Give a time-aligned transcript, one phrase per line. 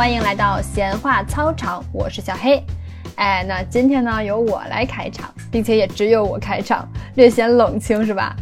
[0.00, 2.64] 欢迎来到闲话操场，我是小黑。
[3.16, 8.34] 哎，那今天呢由我来开场，并且也只有我开场，略显冷清是吧？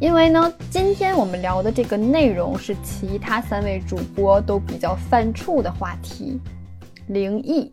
[0.00, 6.40] 因为呢，今天我们聊的这个内容是其他三位主播都比较犯怵的话题，
[7.06, 7.72] 灵异。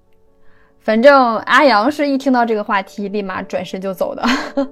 [0.82, 4.24] 反正阿阳是一听到这个话题，立马转身就走的。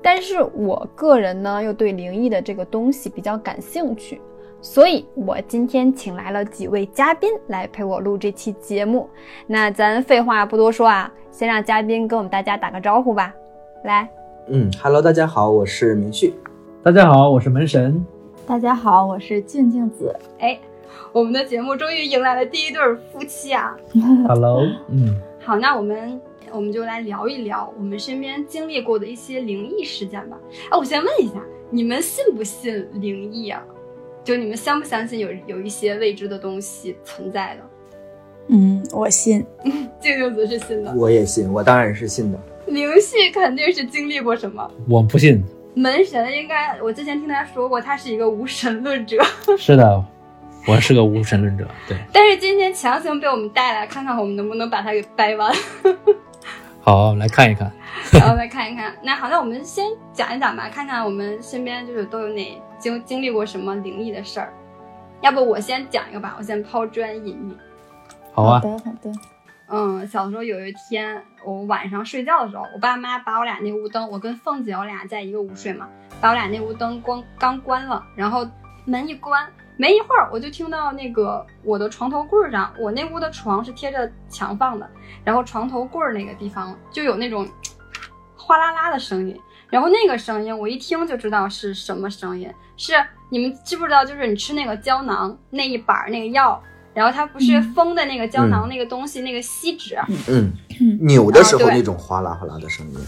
[0.00, 4.20] 但是我个人呢，又对灵异的这个东西比较感兴趣。
[4.60, 9.08] 所以，我今天请来了几位嘉宾来陪我录这期节目。
[9.46, 13.32] 那咱废话不多说啊，先让嘉宾跟我们大家打个招呼吧。
[13.84, 14.08] 来，
[14.48, 16.34] 嗯，Hello，大家好，我是明旭。
[16.82, 18.04] 大家好，我是门神。
[18.46, 20.12] 大家好，我是静静子。
[20.40, 20.58] 哎，
[21.12, 23.76] 我们的节目终于迎来了第一对夫妻啊。
[24.26, 26.20] Hello， 嗯，好，那我们
[26.50, 30.36] 我们就来聊一聊我们身边经历过的一些灵异事件吧。
[30.70, 33.62] 哎，我先问一下，你们信不信灵异啊？
[34.28, 37.62] 就你们相不相信有有一些未知的东西存在的？
[38.48, 39.42] 嗯，我信。
[39.98, 42.38] 静静子是信的，我也信，我当然是信的。
[42.66, 44.70] 灵系肯定是经历过什么？
[44.86, 45.42] 我不信。
[45.72, 49.16] 门神应该，我之前听他说过，他是一个无神论者。
[49.56, 50.04] 是的，
[50.66, 51.66] 我是个无神论者。
[51.88, 51.96] 对。
[52.12, 55.50] 但是今天强行被我们带来，看看我们能不能把他给掰弯。
[56.88, 57.70] 好，来看一看。
[58.18, 58.94] 然后来看一看。
[59.02, 62.62] 那好，那我们先讲一讲吧，看看我们身边就是都有哪。
[62.78, 64.50] 经经历过什么灵异的事儿？
[65.20, 67.54] 要不我先讲一个吧，我先抛砖引玉。
[68.32, 69.12] 好啊，好的好的。
[69.66, 75.86] 嗯，小时候有一天，我晚上睡觉的时候，我爸妈把我俩那屋灯，我跟凤姐我俩在一个屋睡嘛，
[76.22, 78.48] 把我俩那屋灯光刚关了，然后
[78.86, 79.46] 门一关，
[79.78, 84.86] 没一会儿我就听到那个我的床头柜上，我那屋的床是贴着墙放的，
[85.24, 87.48] 然后床头柜那个地方就有那种
[88.36, 89.38] 哗啦啦的声音。
[89.70, 92.50] 然后那个声音，我一听就知道是什么声音。
[92.76, 92.92] 是
[93.28, 94.04] 你们知不知道？
[94.04, 96.60] 就是你吃那个胶囊那一板那个药，
[96.94, 99.96] 然后它不是封的那个胶囊那个东西，那个锡纸，
[100.26, 100.52] 嗯，
[101.02, 102.98] 扭的时候那种哗啦哗啦的声音。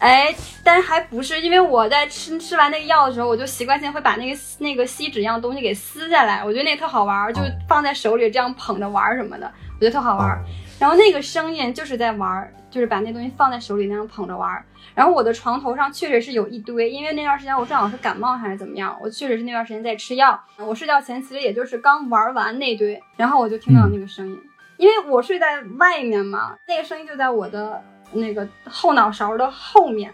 [0.00, 0.34] 哎，
[0.64, 9.46] 但是还不是，因为我在吃吃完那个药的时候，我就习惯性会把那个那个锡纸一样东西给撕下来，我觉得那特好玩，就放在手里这样捧着玩什么的，
[9.76, 10.42] 我觉得特好玩。
[10.78, 14.50] 然后那个声音就是在玩，就是把那东西放在手里那样捧着玩。
[14.94, 20.42] 然后我的床头上确实是有一堆，因为那段时间我正好是感冒还是怎么样，我确实是那段时间在吃药。
[20.56, 24.40] 我睡觉前其实也就是刚玩完那堆，然后我就听到那个声音，
[24.78, 27.82] 因为我睡在外面嘛，那个声音就在我的
[28.12, 30.12] 那个后脑勺的后面，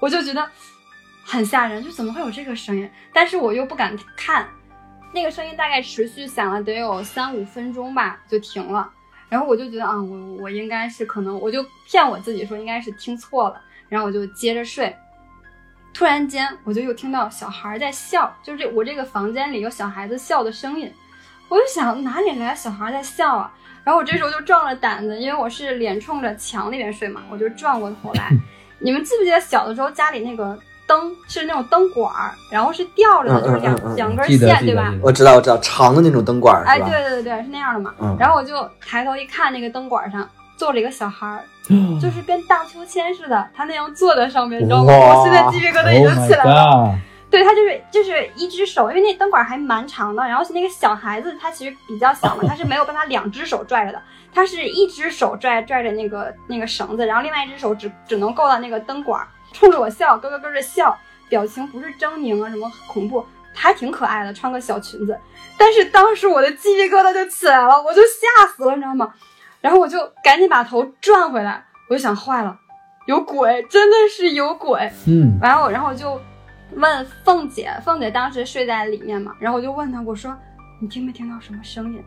[0.00, 0.48] 我就觉得
[1.24, 2.90] 很吓人，就怎么会有这个声音？
[3.12, 4.48] 但是我又不敢看，
[5.12, 8.90] 那个声音大概持续响了得有三五分钟吧，就停了。
[9.28, 13.60] 然后我就觉得啊，我我应该是可能，我就骗我自己说应该是听错了。
[13.88, 14.94] 然后我就接着睡，
[15.94, 20.92] 突然间我就又听到小孩在笑，就是这我这个房间里有小孩子笑的声音，
[21.48, 23.54] 我就想哪里来小孩在笑啊？
[23.88, 28.28] 然后我这时候就壮了胆子，因为我是脸冲着墙那边睡嘛，我就转过头来。
[28.80, 30.54] 你们记不记得小的时候家里那个
[30.86, 34.92] 灯是那种灯管儿，然后是吊着的，就是两两根线，对吧？
[35.02, 37.94] 我知道，我知道，长的那种灯管哎，对对对对，是那样的嘛。
[38.20, 40.28] 然后我就抬头一看，那个灯管上
[40.58, 41.40] 坐着一个小孩儿。
[41.98, 44.92] 就是跟荡秋千似的，他那样坐在上面，你知道吗？
[44.92, 46.94] 我现在鸡皮疙瘩已经起来了。
[47.30, 54.02] 对他就是就是一只手，因为那灯管还蛮长的，然后那个小孩子，他其实比较小嘛，他是没有办法两只手拽着的，
[54.32, 63.24] 他是一只手拽拽着那个那个绳子，然后另外一只手只只能够到那个灯管，冲着我笑，咯咯咯的笑，表情不是狰狞啊什么恐怖，
[63.54, 65.18] 还挺可爱的，穿个小裙子。
[65.58, 69.12] 但是当时我的鸡皮疙瘩就起来了，我就吓死了，你知道吗？
[69.60, 72.56] 然后我就赶紧把头转回来，我就想坏了，
[73.06, 74.90] 有鬼，真的是有鬼。
[75.06, 76.18] 嗯，然后然后我就
[76.78, 80.34] 问凤姐，凤姐当时睡在里面嘛，然后我就问她，我说
[80.80, 82.02] 你听没听到什么声音？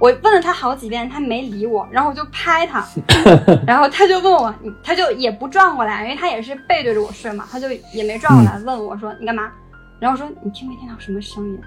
[0.00, 2.84] 我问了她好几遍，她没理我，然后我就拍她，
[3.66, 4.52] 然后她就问我，
[4.82, 9.52] 她就也不转过来，因为她也是背对着我睡嘛，她就也没转过来问我说你干嘛？
[10.00, 11.60] 然后说你听没听到什么声音？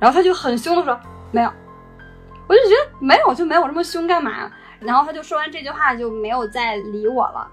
[0.00, 0.98] 然后她就很凶的说
[1.30, 1.52] 没有，
[2.48, 4.52] 我就觉得没有就没有，这么凶干嘛呀？
[4.80, 7.46] 然后她就说完这句话就没有再理我了，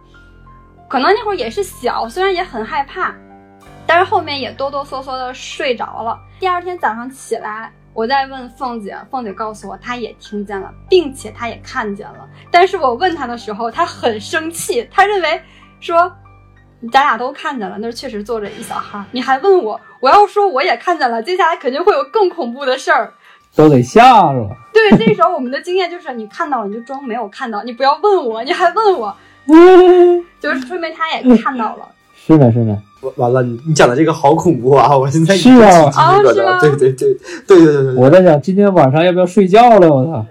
[0.90, 3.14] 可能那会儿也是小，虽然也很害怕，
[3.88, 6.20] 但是后面也哆哆嗦嗦的睡着了。
[6.40, 12.28] 第二天早上起来，我再问凤姐，凤姐告诉我她也听见了，并且她也看见了。
[12.52, 15.42] 但是我问她的时候，她很生气，她认为
[15.80, 16.12] 说
[16.92, 23.14] 咱俩都看见了，那确实坐着一小孩，你还问我，我要说我也看见了，接下来肯定会有更恐怖的事儿。
[23.56, 24.02] 都得吓
[24.34, 24.50] 着。
[24.74, 29.16] 对，那时候我们的经验就是，你看到了你就装没有看到，你不要问我，你还问我，
[30.42, 31.88] 就是说明他也看到了。
[32.26, 32.78] 是的，是的。
[33.18, 34.90] 完了，你你讲的这个好恐怖啊！
[34.98, 36.60] 我现在是啊，啊是吗？
[36.60, 37.14] 对对对对
[37.46, 37.96] 对对对。
[37.96, 39.88] 我在想今天晚上要不要睡觉了？
[39.88, 40.26] 我操！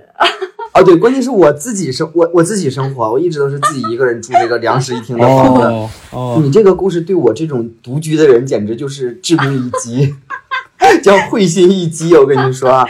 [0.72, 5.62] 啊， 对，关键是我自己生我我自己生活，我一直都是自己一个人住这个两室一厅的房子。
[5.62, 10.12] 哦哦，你这个故事对我这种独居的人简直就是致命一击，
[11.00, 12.12] 叫会心一击。
[12.16, 12.84] 我跟你说啊，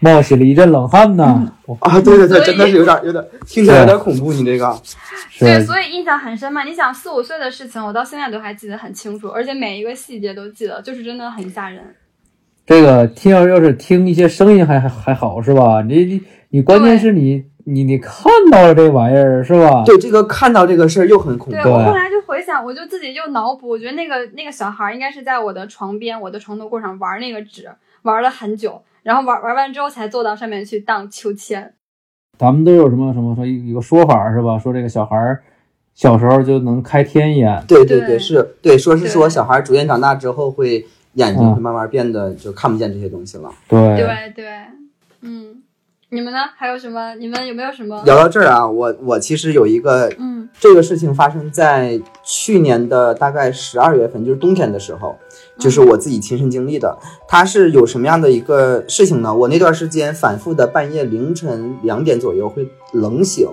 [0.00, 1.50] 冒起了一阵冷汗呐。
[1.80, 4.32] 啊，对对对，真的是有点有点听起来有点恐怖。
[4.32, 4.76] 你这个
[5.38, 6.62] 对，所以印象很深嘛。
[6.64, 11.82] 你想四五岁的事情，我到现在都还记得很清楚，而且每一个细节都记得，就是真的很吓人。
[12.64, 15.82] 这个听要要是听一些声音还还还好是吧？
[15.82, 19.84] 你你你关键是你你你看到了这玩意儿是吧？
[19.84, 21.52] 对这个看到这个事儿又很恐怖。
[21.52, 27.68] 对我后来就回想，我就自己就脑补，我觉得那个那个小孩应该是在我的床边，我的床头柜上玩那个纸，
[28.02, 31.74] 玩了很久，然后玩玩完之后才坐到上面去荡秋千。
[32.36, 34.58] 咱们都有什么什么说一个说法是吧？
[34.58, 35.44] 说这个小孩儿
[35.94, 43.48] 小时候就能开天眼，对对对是对，说是说小孩逐渐长大之后会眼睛嗯会慢慢变得就看不见这些东西了。
[43.68, 44.44] 对对对，
[45.20, 45.62] 嗯，
[46.08, 46.40] 你们呢？
[46.56, 47.14] 还有什么？
[47.14, 48.02] 你们有没有什么？
[48.04, 55.16] 聊到这儿啊，我我其实有一个嗯这个事情发生在去年的大概十二月份，就是冬天的时候，
[55.58, 56.96] 就是我自己亲身经历的。
[57.26, 59.34] 它是有什么样的一个事情呢？
[59.34, 63.48] 我那段时间反复的半夜凌晨两点左右会冷醒，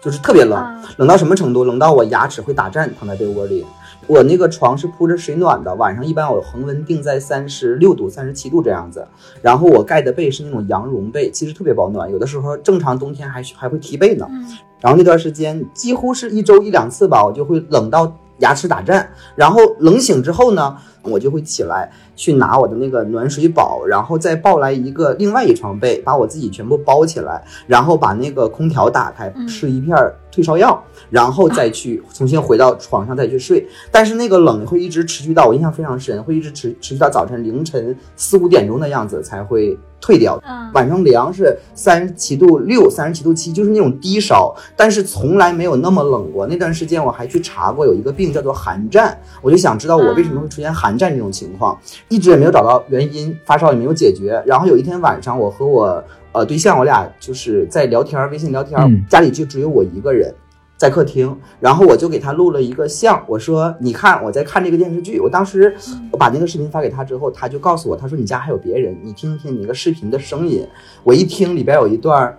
[0.00, 1.64] 就是特别冷，啊冷到什么程度？
[1.64, 3.64] 冷到我牙齿会打颤，躺在被窝里。
[4.06, 9.06] 我那个床是铺着水暖的，晚上一般我恒温定在三十六度、三十七度这样子。
[9.42, 14.26] 然后我盖的被是那种羊绒被，其实特别保暖，有的时候正常冬天还还会踢被呢。
[14.30, 14.46] 嗯
[14.80, 19.10] 然后那段时间几乎是一周一两次吧，我就会冷到牙齿打颤。
[19.34, 29.96] 然后冷醒之后呢，我就会起来去拿我的那个暖水宝，然后再抱来一个另外一床被，把我自己全部包起来，然后把那个空调打开，嗯吃一片
[30.32, 33.64] 退烧药，然后再去重新回到床上再去睡。
[33.92, 40.36] 但是那个冷会一直持续到我印象非常深，会一直持持续到早晨凌晨四五点钟的样子才会退掉。
[40.44, 46.46] 嗯晚上凉是三十七度六、三十七度七，就是那种低烧，但是从来没有那么冷过。
[46.46, 51.76] 那段时间我还去查过，有一个病叫做寒战，我就想知道我为什么会出现寒战这种情况，
[52.08, 54.42] 一直也没有找到原因，发烧也没有解决。
[54.46, 56.02] 然后有一天晚上，我和我
[56.32, 60.34] 呃对象，我俩就是在聊天，微信聊天，嗯家里就只有我一个人。
[60.76, 65.74] 在客厅，然后我就给他录了一个像，我说：“你看我在看这个电视剧。”我当时
[66.12, 70.64] 我把那个视频发给他之后，他就告诉我，他说：“你家还有别人，你听听你那个视频的声音。”
[71.02, 72.38] 我一听里边有一段儿，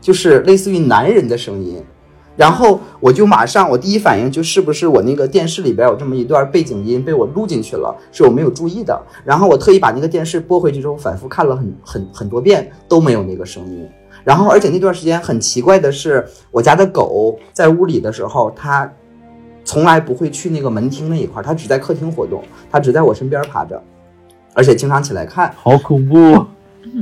[0.00, 1.80] 就是类似于男人的声音，
[2.36, 9.00] 然后我就马上，我第一反应就是不是我那个电视里边有这么一段背景音被我录进去了，是我没有注意的。
[9.24, 13.88] 然后我特意把那个电视拨回去之后，反复看了很很 很多遍，都没有那个声音。
[14.22, 18.90] 然后，而且那段时间很奇怪的是，我家的狗在屋里的时候，它
[19.64, 23.80] 从来不会去那个门厅那一块，它只在客厅活动，它只在我身边趴着，
[24.52, 25.54] 而且经常起来看。
[25.56, 26.44] 好恐怖。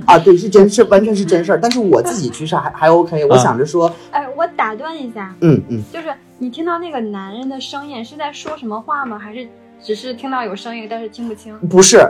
[0.07, 1.61] 啊，对，是真是完全是真事儿。
[1.61, 9.19] 但是我自己其实还还 OK， 我想着说，哎，我打断一下，嗯嗯，就是你听到那个男人的声音是在说什么话吗？
[9.19, 9.47] 还是
[9.83, 11.59] 只是听到有声音，但是听不清？
[11.69, 12.01] 不是。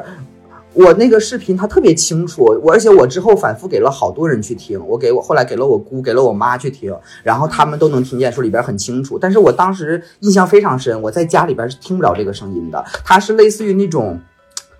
[0.72, 6.92] 我那个视频他特别清楚，我而且我之后反复给了好多人去听，我给我后来给了我姑，给了我妈去听，
[7.22, 9.16] 然后他们都能听见，说里边很清楚。
[9.16, 14.20] 但是我当时印象非常深，我在家里边是听不了这个声音的，它是类似于那种，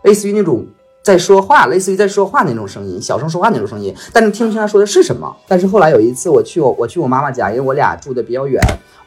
[0.03, 0.67] 类似于那种
[1.05, 5.37] 在说话，类似于在说话那种声音，小声说话那种声音，但是听不清他说的是什么。
[5.47, 8.61] 但是后来有一次我去我我去我妈妈家，因为我俩住的比较远，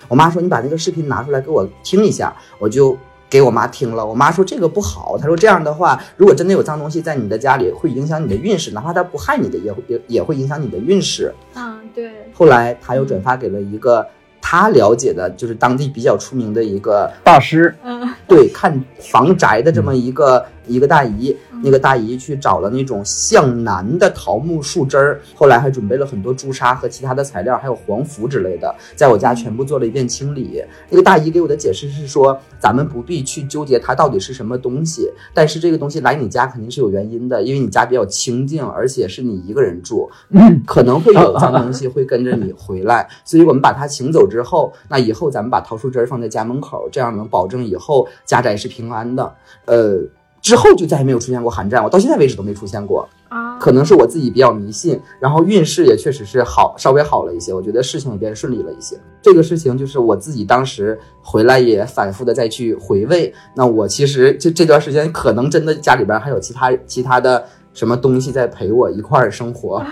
[0.08, 2.98] 我妈说你把那个视频拿出来给我听一下，我就。
[3.30, 11.36] 给我妈听了，我妈说这个不好，她说这样的话，如果真的有脏东西在你的家里，会影响你的运势，哪怕它不害你的，也会也也会影响你的运势。
[11.54, 14.08] 嗯，对，后来她又转发给了一个
[14.42, 30.64] 他了解的，就是当地比较出名的一个大师，嗯对看房宅的这么一个一个大姨，那个大姨去找了那种向南的桃木树枝儿，后来还准备了很多朱砂和其他的材料，还有黄符之类的，在我家全部做了一遍清理。
[30.90, 49.36] 那个大姨给我的解释是说，咱们不必去纠结它到底是什么东西，但是这个东西来你家肯定是有原因的，因为你家比较清静，而且是你一个人住，嗯，可能会有脏东西会跟着你回来， 所以我们把它请走之后，那以后咱们把桃树枝儿放在家门口，这样能保证以后家宅是平安的。
[49.66, 50.00] 呃，
[50.42, 53.08] 之后就再也没有出现过寒战，我到现在为止都没出现过。
[53.30, 58.96] 啊，可能是我自己比较迷信，然后运势也确实是好，稍微好了一些，我觉得事情也变顺利了一些。
[59.22, 63.34] 这个事情就是我自己当时回来也反复的再去回味。
[63.54, 69.84] 那我其实这这段时间可能真的家里边还有其他其他的什么东西在陪我一块儿生活。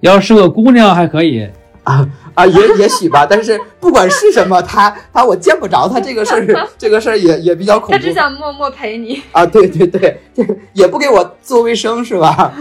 [0.00, 1.50] 要是个姑娘还可以，
[1.90, 9.22] 啊 啊，也也许吧，但是不管是什么，他他我见不着他这个事儿，这个事儿也也比较恐怖他只想默默陪你。
[9.32, 9.44] 啊。
[9.44, 12.52] 对对对，这个也不给我做卫生是吧？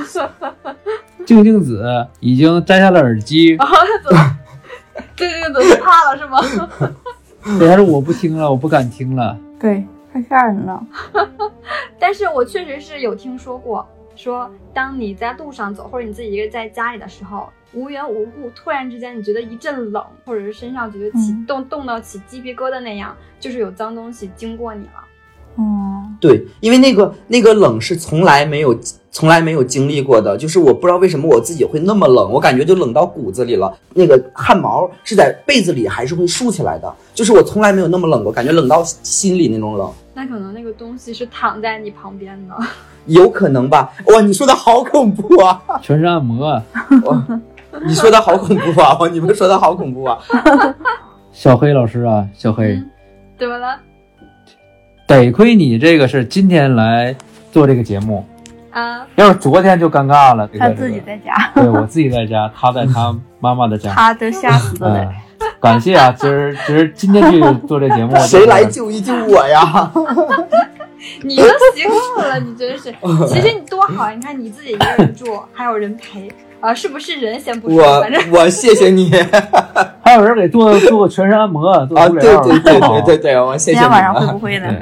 [1.26, 3.68] 静静子已经摘下了耳机，啊，
[4.04, 4.38] 怎么？
[5.16, 6.92] 这这个怎么怕了是吗？
[7.60, 9.38] 对，他说我不听了，我不敢听了。
[9.60, 10.82] 对，太吓人了。
[12.00, 13.88] 但是我确实是有听说过，
[14.20, 25.06] 说当你在路上走，或者你自己一个人在家里的时候，无缘无故突然之间你觉得一阵冷，或者是身上觉得起嗯冻冻到起鸡皮疙瘩那样，就是有脏东西经过你了。
[25.56, 28.78] 哦，对，因为那个那个冷是从来没有
[29.10, 33.74] 从来没有经历过的，就是我不知道为什么我自己会那么冷，我感觉就冷到骨子里了。
[33.94, 42.56] 那个汗毛是在被子里还是会竖起来的，就是我从来没有那么冷过，感觉冷到心里那种冷，那可能那个东西是躺在你旁边的。
[43.06, 43.92] 有可能吧？
[44.14, 45.62] 哇，你说的好恐怖啊！
[45.82, 46.64] 全身按摩，啊
[47.04, 47.26] 哇，
[47.86, 48.98] 你说的好恐怖啊！
[49.00, 50.18] 哇，你们说的好恐怖啊！
[51.32, 52.90] 小黑老师啊，小黑，嗯，
[53.40, 53.78] 怎么了？
[55.08, 57.16] 得亏你这个是今天来
[57.52, 58.26] 做这个节目，
[58.72, 60.48] 啊，要是昨天就尴尬了。
[60.52, 63.92] 这个他自己，在家，对我自己在家，他在他妈妈的家。
[63.94, 64.96] 他都吓死了。
[64.96, 65.24] 哎，
[65.60, 66.14] 感谢啊！
[66.16, 69.92] 今儿今儿今天去做这节目， 谁来救一救我呀？
[71.24, 71.84] 你都习
[72.16, 72.94] 惯了，你真是。
[73.28, 76.30] 其实你多好，你看你自己一个人住，还有人陪，
[76.60, 79.10] 啊，是不是人先不说，我反正我谢谢你
[80.04, 82.10] 还有人给做做个全身按摩，做啊！
[82.10, 84.32] 对对对对对对，我谢谢你今天晚上会啊。
[84.32, 84.76] 不会呢？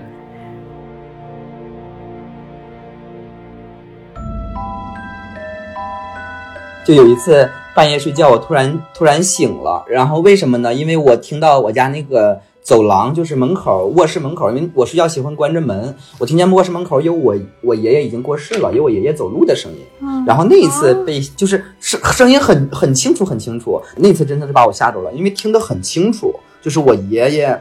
[6.84, 10.74] 就有一次半夜睡觉，我突然突然醒了，然后为什么呢？
[10.74, 19.78] 因为我听到我家那个走廊，就是门口卧室门口，因为我睡觉喜欢关着门，我听见卧室门口有我我爷爷已经过世了，有我爷爷走路的声音。
[20.02, 27.58] 嗯，然后那一次被就是声声音很很清楚很清楚，那次真的是把我吓着了，因为听得很清楚，就是我爷爷，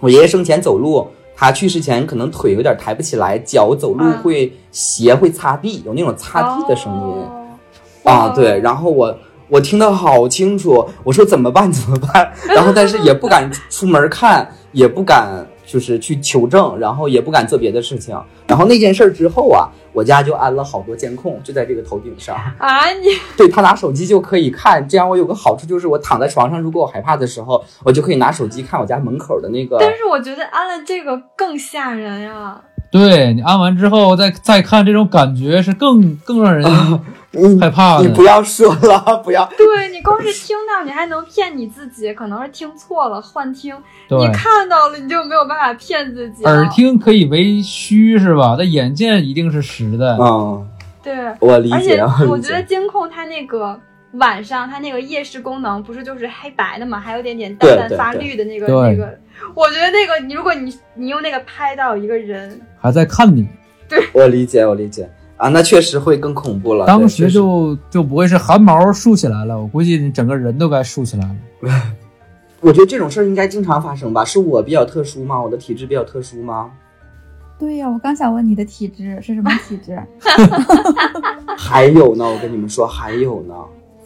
[0.00, 6.98] 我爷爷生前走路，他去世前可能腿有点抬不起来，脚走路啊会鞋会擦地，有那种擦地的声音。
[7.02, 7.44] 哦
[8.04, 9.14] 啊，对，，然后我
[9.48, 12.32] 我听得好清楚，我说怎么办 怎么办？
[12.54, 18.18] 然后但是也不敢出门看，也不敢就是去求证，然后也不敢做别的事情。
[18.46, 22.34] 然后那件事儿之后啊，我家就安了好多监控，就在这个头顶上。
[22.58, 29.76] 啊，你 对他拿手机就可以看，这样我有个好处就是我躺在床上，如果我害怕的时候，我就可以拿手机看我家门口的那个。
[29.78, 32.60] 但是我觉得安了这个更吓人呀。
[32.90, 36.64] 对你按完之后再再看，这种感觉是更更让人
[37.32, 38.04] 你害怕的。
[38.04, 39.44] 你不要说了， 不要。
[39.56, 43.76] 对你光是听到，你还能骗你自己，可能是听错了，幻听。
[44.08, 46.44] 你看到了，你就没有办法骗自己。
[46.44, 48.54] 耳听可以为虚是吧？
[48.58, 50.16] 但眼见一定是实的。
[50.20, 50.66] 嗯，
[51.02, 52.62] 对，我理而且解啊，理我觉得。
[52.62, 53.78] 监控它那个
[54.12, 59.18] 晚上它那个夜视功能不是就是黑白的嘛，还有点点淡淡发绿的那个那个。
[59.54, 63.46] 我觉得那个你如果你你用那个拍到一个人，还在看你，
[63.88, 66.84] 对我理解，我理解啊，那确实会更恐怖了。
[66.84, 71.36] 当时就就不会是汗毛竖起来了，我估计你整个人都该竖起来了。
[72.60, 74.24] 我觉得这种事儿应该经常发生吧？
[74.24, 75.40] 是我比较特殊吗？
[75.40, 76.70] 我的体质比较特殊吗？
[77.58, 79.96] 对呀，我刚想问你的体质是什么体质，
[81.56, 83.54] 还有呢，我跟你们说，还有呢，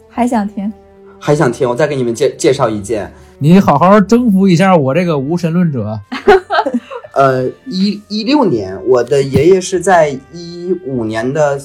[0.09, 0.73] 还想听？
[1.19, 1.69] 还想听？
[1.69, 3.11] 我再给你们介介绍一件。
[3.39, 5.99] 你好好征服一下我这个无神论者。
[7.13, 11.61] 呃，一一六年，我的爷爷是在一五年的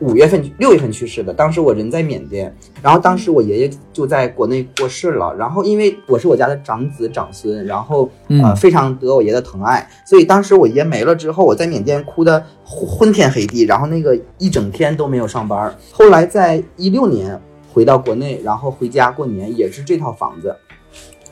[0.00, 1.34] 五月份、六月份去世的。
[1.34, 5.34] 当时我人在缅甸，然后当时我爷爷就在国内过世了。
[5.36, 15.76] 然后因为我是我家的长子长孙，然后呃嗯非常得我爷的疼爱，所以当时我爷没了之后，我在缅甸哭的昏天黑地，然后那个一整天都没有上班。
[15.90, 17.38] 后来在一六年
[17.72, 20.54] 回到国内，然后回家过年，也是这套房子。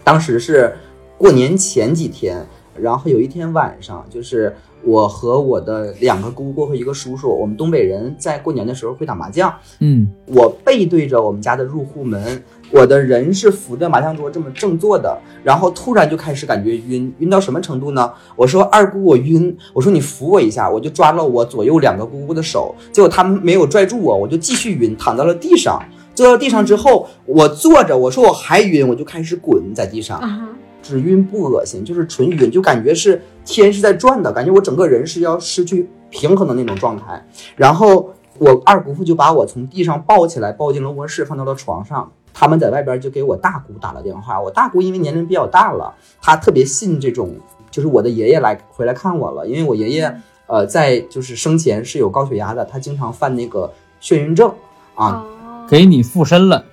[0.03, 0.77] 当时是
[1.17, 2.45] 过年前几天，
[2.80, 4.54] 然后有一天晚上，就是
[4.85, 9.52] 我和我的两个姑姑和一个叔叔，我们东北人在过年的时候会打麻将。
[9.80, 18.12] 嗯，我背对着我们家的入户门，我的人是扶着麻将桌这么正坐的，然后突然就开始感觉晕，晕到什么程度呢？
[18.37, 25.83] 我说二姑我晕，我说你扶我一下，我就抓了我左右两个姑姑的手，结果他们没有拽住我，我就继续晕，躺到了地上。
[26.14, 30.18] 坐到地上之后，我坐着，我说我还晕，我就开始滚在地上。
[30.18, 30.49] 啊，
[30.87, 37.26] 只晕不恶心，就是纯晕，就感觉是天是在转的，感觉我整个人是要失去平衡的那种状态。
[37.57, 42.12] 然后我二姑父就把我从地上抱起来，抱进了卧室，放到了床上。
[42.33, 47.35] 他们在外边就给我大姑打了电话，我大姑因为年龄比较大了，她特别信这种，
[47.71, 54.52] 就是我的爷爷来回来看我了，因为我爷爷呃在就是生前是有高血压的，他经常犯那个眩晕症
[54.95, 56.64] 啊，哦，给你附身了。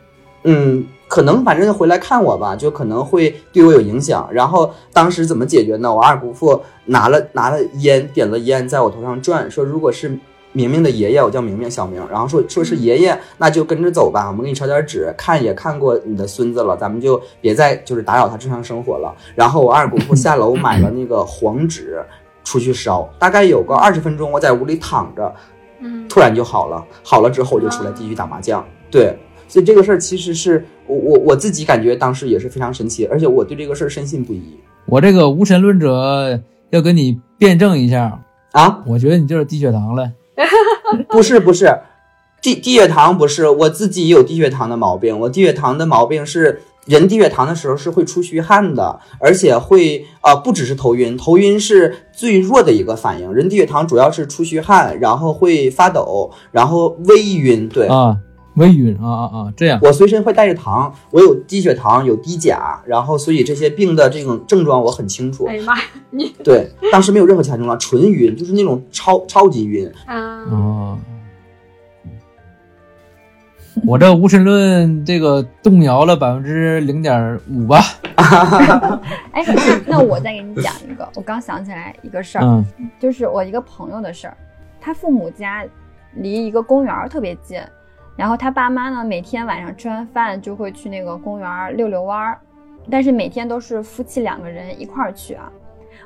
[0.43, 4.27] 嗯，可能反正回来看我吧，就可能会对我有影响。
[4.31, 5.93] 然后当时怎么解决呢？
[5.93, 10.17] 我二姑父拿了拿了烟，点了烟，在我头上转，说如果是
[10.53, 19.13] 明明的爷爷，我叫明明小明，然后说说是爷爷，那就跟着走吧，我们给你烧点纸，看也看过你的孙子了，咱们就别再就是打扰他正常生活了。
[19.35, 22.03] 然后我二姑父下楼买了那个黄纸
[22.43, 25.31] 出去烧，大概有个二十分钟，我在屋里躺着，
[25.79, 28.65] 嗯，突然就好了，好了之后我就出来继续打麻将。
[28.89, 29.15] 对，
[29.47, 34.41] 所以这个事儿其实是我我我自己感觉当时也是非常神奇，而且我对这个事儿深信不疑
[34.85, 36.39] 我这个无神论者
[36.71, 38.21] 要跟你辩证一下，
[38.51, 38.83] 啊。
[38.85, 40.11] 我觉得你就是低血糖了。
[41.09, 41.73] 不是不是，
[42.41, 45.17] 低低血糖不是，我自己也有低血糖的毛病。
[45.21, 53.33] 我低血糖的毛病是，人低血糖的时候是会出虚汗的，而且会呃不只是头晕，头晕是最弱的一个反应。
[53.33, 57.69] 人低血糖主要是出虚汗，然后会发抖，然后微晕。
[57.69, 58.17] 对，啊，
[58.55, 65.55] 微晕啊啊啊，这样我随身会带着糖，我有低血糖，有低钾，然后所以这些病的这种症状我很清楚哎。
[65.57, 69.91] 呀妈呀，你对，当时没有任何其他症状，纯晕，就是那种超超级晕。
[70.05, 70.99] 啊，哦。
[73.87, 77.81] 我这无神论这个动摇了百分之零点五吧。
[79.33, 82.63] 哎，那那我再给你讲一个，我刚想起来一个事儿，嗯
[82.99, 84.37] 就是我一个朋友的事儿。
[84.79, 85.65] 他父母家
[86.13, 87.59] 离一个公园特别近，
[88.15, 92.39] 然后他爸妈呢每天晚上吃完饭就会去那个公园儿溜溜弯儿，
[92.89, 95.51] 但是每天都是夫妻两个人一块儿去啊。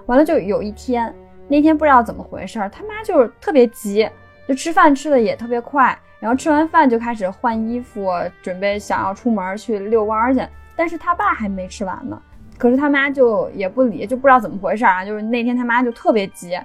[0.05, 1.13] 完了就有一天，
[1.47, 4.09] 那天不知道怎么回事儿，他妈就是特别急，
[4.47, 8.09] 就吃饭吃的也特别快，然后吃完饭就开始换衣服，
[8.41, 10.41] 准备想要出门去遛弯儿去，
[10.75, 12.21] 但是他爸还没吃完呢。
[12.57, 15.05] 可是他妈就也不理，就不知道怎么回事儿啊。
[15.05, 16.57] 就是那天他妈就特别急，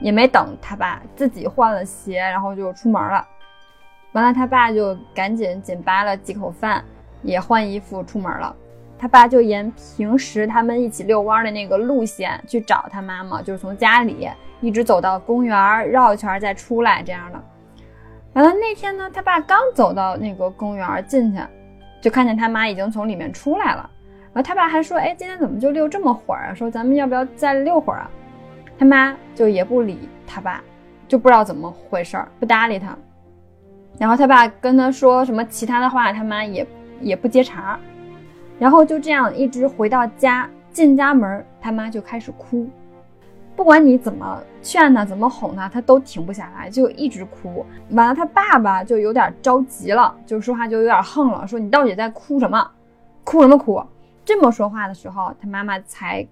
[0.00, 3.26] 也没等他爸，自己换了鞋，然后就出门了。
[4.16, 6.82] 完了，他爸就赶紧紧扒了几口饭，
[7.20, 8.56] 也换衣服出门了。
[8.98, 14.26] 他爸就沿平时他们一起遛弯的那个路线去找他妈妈，就是从家里
[14.62, 17.38] 一直走到公园，绕一圈再出来这样的。
[18.32, 21.38] 完了那天呢，他爸刚走到那个公园进去，
[22.00, 23.90] 就看见他妈已经从里面出来了。
[24.32, 26.54] 然后他爸还说：“哎，今天怎么就遛这么会儿啊？
[26.54, 28.10] 说咱们要不要再遛会儿啊？”
[28.78, 30.64] 他妈就也不理他爸，
[31.06, 32.96] 就不知道怎么回事儿，不搭理他。
[33.98, 36.66] 然后他爸跟他说什么其他的话，他妈也
[37.00, 37.80] 也不接茬儿。
[38.58, 42.68] 然后就这样一直回到家，进家门，他妈就开始哭。
[43.54, 47.64] 不管你怎么劝他，怎么哄他，他都停不下来，就一直哭。
[47.90, 52.70] 完了，他爸爸就有点着急了，就说话就有点横了，说你到底在哭什么？
[53.24, 53.82] 哭什么哭？
[54.24, 56.26] 这么说话的时候，他妈妈才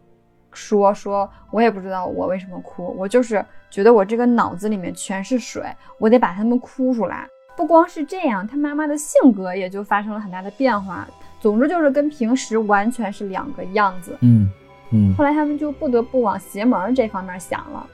[0.52, 5.62] 说说，我也不知道我为什么哭，我就是觉得我这个脑子里面全是水，
[5.98, 7.26] 我得把它们哭出来。
[7.56, 11.06] 不光是这样，他妈妈的性格也就发生了很大的变化。
[11.40, 14.16] 总之就是跟平时完全是两个样子。
[14.20, 14.48] 嗯
[14.90, 17.86] 嗯后来他们就不得不往邪门这方面想了，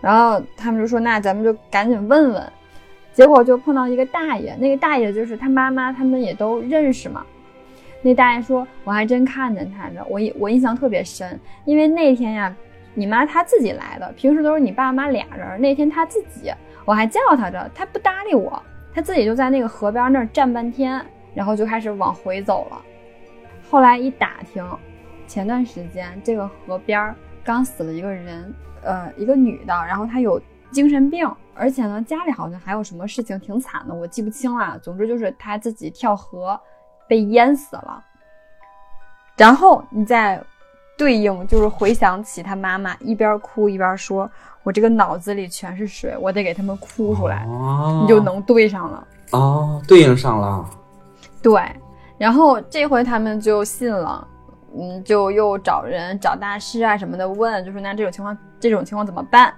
[0.00, 2.52] 然后他们就说：“那咱们就赶紧问问。”
[3.12, 7.24] 结果就碰到一个大爷，那个大爷就是他妈妈，他们也都认识嘛。
[8.02, 12.54] 那大爷说：“我还真看见他着，我印我印象特别深，因为那天呀，
[12.94, 16.52] 你妈她自己来的，平时都是你爸妈俩人，那天她自己，
[16.84, 18.62] 我还叫她着，她不搭理我，
[18.94, 22.80] 他自己就在那个河边那儿站半天，然后就开始往回走了。
[23.70, 24.66] 后来一打听，
[25.26, 30.40] 前段时间这个河边刚死了一个人，呃，一个女的，然后她有
[30.72, 34.78] 精神病，而且呢家里好像还有什么事情挺惨的，我记不清了。
[34.80, 36.60] 总之就是她自己跳河
[37.06, 38.04] 被淹死了。
[39.36, 40.42] 然后你再
[41.00, 44.30] 对应，就是回想起他妈妈一边哭一边说
[44.62, 47.46] ：“我这个脑子里全是水，我得给他们哭出来。
[47.46, 49.06] 哦你就能对上了。
[49.30, 50.68] 哦，对应上了。
[51.40, 51.58] 对，
[52.18, 54.28] 然后这回他们就信了，
[54.76, 59.54] 嗯，就又找人找大师啊什么的问，就说那这种情况这种情况怎么办？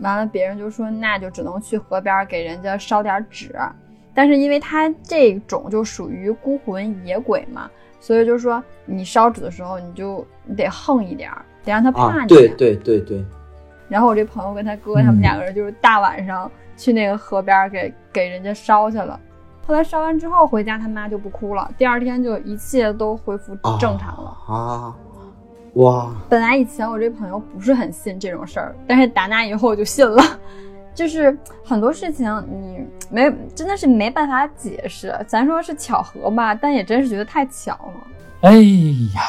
[0.00, 3.54] 完了，别人就说那就只能去河边给人家烧点纸，
[4.12, 12.28] 但是因为他这种就属于孤魂野鬼嘛，所以就是说你烧纸的时候你就你得横一点儿，得让他怕啊，你。
[12.28, 13.24] 对对对对，
[13.88, 19.20] 然后我这朋友跟他哥他们两个人就是大晚上去那个河边儿给给人家烧去了。
[19.66, 24.36] 后来烧完之后回家，他妈就不哭了，第二天就一切都恢复正常了。
[24.48, 24.96] 啊，
[25.74, 30.22] 哇，本来以前我这朋友不是很信这种事儿，但是打那以后我就信了。
[30.94, 38.06] 就是很多事情你没真的是没办法解释，咱说是巧合吧，但也真是觉得太巧了。
[38.42, 38.56] 哎
[39.14, 39.20] 呀，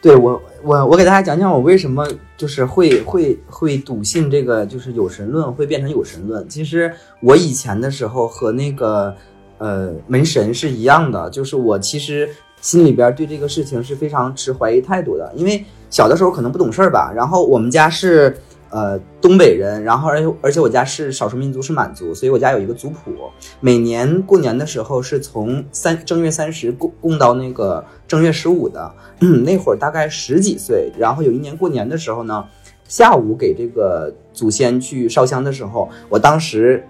[0.00, 6.48] 对我我我给大家讲讲我为什么就是会会会笃信这个就是有神论会变成有神论。
[6.48, 9.14] 其实我以前的时候和那个
[9.58, 12.28] 呃门神是一样的，就是我其实
[12.60, 18.36] 心里边对这个事情是非常持怀疑态度的，因为小的时候可能不懂事儿吧，然后我们家是
[18.70, 23.12] 呃东北人，然后而且而且我家是少数民族是满族，所以我家有一个族谱。
[23.60, 28.92] 每年过年的时候是从三正月三十供供到那个正月十五的。
[29.44, 32.44] 那会儿大概十几岁，然后有一年过年的时候呢，
[32.86, 36.84] 下午给这个祖先去烧香的时候，我当时。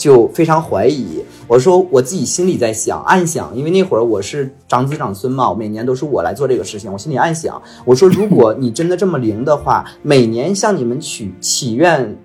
[0.00, 12.16] 就非常怀疑，我说我自己心里在想，暗想，因为那会儿我是长子长孙嘛，每年都是我来做这个事情，我心里暗想，我说如果你真的这么灵的话，每年向你们许祈愿，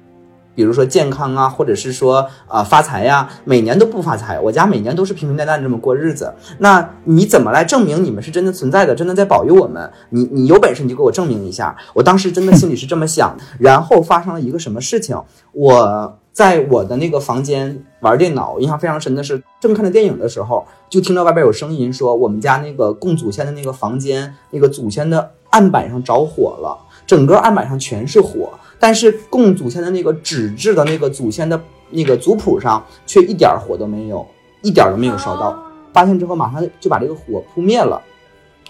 [0.55, 9.91] 比如说健康啊，或者是说啊发财呀，每年都不发财，我家每年都是平平淡淡这么过日子，那你怎么来证明你们是真的存在的，真的在保佑我们？
[10.11, 11.75] 你你有本事你就给我证明一下。
[11.93, 16.17] 我当时真的心里是这么想，然后发生了一个什么事情，我。
[16.36, 31.58] 在我的那个房间玩电脑，印象非常深的是，正看着电影的时候，就听到外边有声音说，我们家那个供祖先的那个房间，那个祖先的案板上着火了，整个案板上全是火，但是供祖先的那个纸质的那个祖先的
[31.91, 34.28] 那个族谱上却一点火都没有，
[34.62, 35.58] 一点都没有烧到。
[35.93, 38.02] 发现之后，马上就把这个火扑灭了。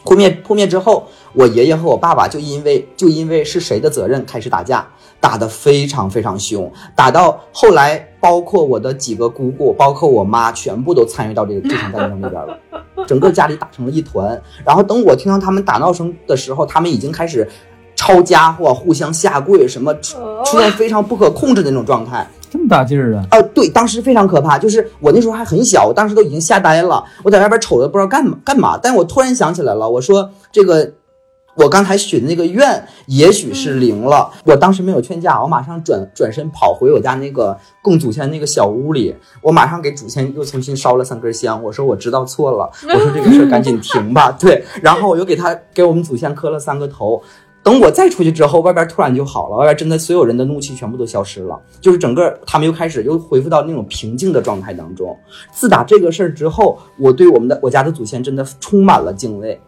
[0.06, 4.88] 扑灭扑灭之后，我爷爷和我爸爸就因为就因为是谁的责任开始打架。
[5.18, 12.56] 打得非常非常凶，打到后来，包括我的几个姑姑，包括我妈，全部都参与到这个这场战争里边了。
[13.08, 14.40] 整个家里打成了一团。
[14.64, 17.48] 然后等我听到他们打闹声的时候，他们已经开始
[17.96, 22.30] 抄家伙，互相下跪，什么出现非常不可控制的那种状态。
[22.56, 23.26] 这么大劲儿啊！
[23.32, 24.58] 呃，对，当时非常可怕。
[24.58, 27.04] 就是我那时候还很小，我当时都已经吓呆了。
[27.24, 30.94] 我在外边瞅着不知道干嘛干嘛，但我突然想起来了，我说这个。
[31.58, 34.30] 我刚才许的那个愿，也许是灵了。
[34.44, 41.64] 我当时没有劝架，我马上转转身跑回我家那个供祖先那个小屋里，我马上给祖先又重新烧了三根香。
[41.64, 44.30] 我说我知道错了，我说这个事儿赶紧停吧。
[44.38, 47.24] 对，然后我又给他给我们祖先磕了三个头。
[47.66, 55.18] 等我再出去之后，外边突然就好了，外边真的所有人的怒气全部都消失了，就是整个他们又开始又恢复到那种平静的状态当中。
[55.52, 59.60] 自打这个事儿之后，我对我们的我家的祖先真的充满了敬畏。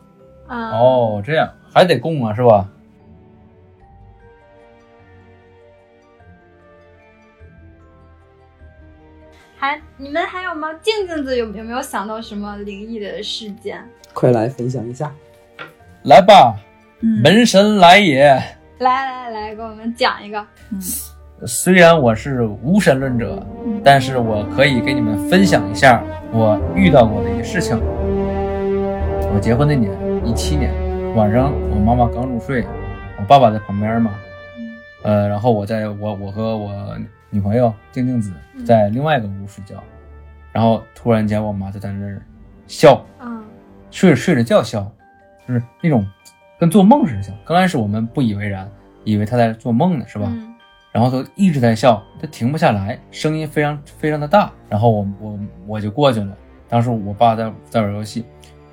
[0.48, 1.50] 哦，这样。
[1.74, 2.70] 还得供啊，是吧？
[9.58, 10.72] 还你们还有吗？
[10.76, 13.84] 静静子有有没有想到什么灵异的事件？
[14.14, 15.12] 快来分享一下！
[16.04, 16.56] 来吧，
[17.00, 18.24] 门神来也！
[18.80, 20.44] 来来来，给我们讲一个。
[21.46, 23.46] 虽然我是无神论者，
[23.84, 27.80] 但是我可以给你们分享一下我遇到过的一些事情。
[29.32, 29.92] 我结婚那年，
[30.26, 30.74] 一七年。
[31.14, 32.66] 晚上，我妈妈刚入睡，
[33.20, 34.12] 我爸爸在旁边嘛，
[35.04, 36.98] 呃，然后我在我我和我
[37.30, 38.34] 女朋友静静子
[38.66, 39.76] 在另外一个屋睡觉，
[40.52, 42.20] 然后突然间我妈就在那儿
[42.66, 43.06] 笑，
[43.92, 44.92] 睡着睡着觉笑，
[45.48, 46.06] 就是那种
[46.60, 47.32] 跟做梦似的笑。
[47.46, 48.70] 刚开始我们不以为然，
[49.04, 50.32] 以为他在做梦呢，是吧？
[50.92, 54.52] 然后他一直在笑，他停不下来，声音非常非常的大。
[54.68, 56.36] 然后我我我就过去了，
[56.68, 58.26] 当时我爸在在玩游戏，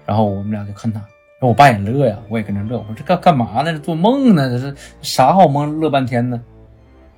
[0.07, 1.03] 然后我们俩就看他。
[1.41, 2.79] 我爸也乐呀，我也跟着乐。
[2.79, 3.71] 我说这干干嘛呢？
[3.71, 4.49] 这做梦呢？
[4.49, 5.79] 这是啥好梦？
[5.79, 6.41] 乐半天呢？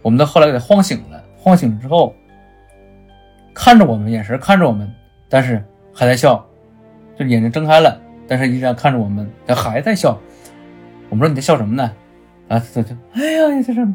[0.02, 2.12] 我们到后来给他晃醒了，晃醒了之后，
[3.54, 4.92] 看着我们，眼神看着我们，
[5.28, 5.62] 但是
[5.94, 6.44] 还在笑，
[7.16, 10.18] 就眼睛睁开了，但是依然看着我们，他还在笑。
[11.08, 11.90] 我们说你在笑什么呢？
[12.48, 13.86] 啊，他就哎呀，这是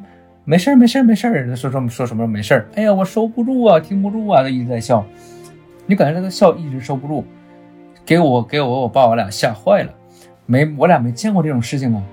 [0.43, 1.47] 没事儿，没事儿，没事儿。
[1.47, 2.67] 他说说说什么没事儿？
[2.75, 5.05] 哎呀，我收不住啊，停不住啊，他一直在笑。
[5.85, 7.25] 你感觉这个笑一直收不住，
[8.05, 9.93] 给我给我我爸我俩吓坏了。
[10.45, 12.03] 没，我俩没见过这种事情啊，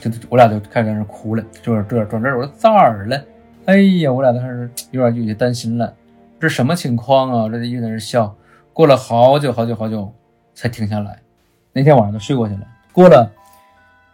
[0.00, 3.24] 就我俩就开始在那哭了，就是这转这儿，我说咋了？
[3.66, 5.92] 哎呀，我俩开始有点有些担心了，
[6.40, 7.48] 这什么情况啊？
[7.48, 8.34] 这一直在那笑，
[8.72, 10.12] 过了好久好久好久
[10.54, 11.18] 才停下来。
[11.72, 12.60] 那天晚上都睡过去了，
[12.92, 13.30] 过了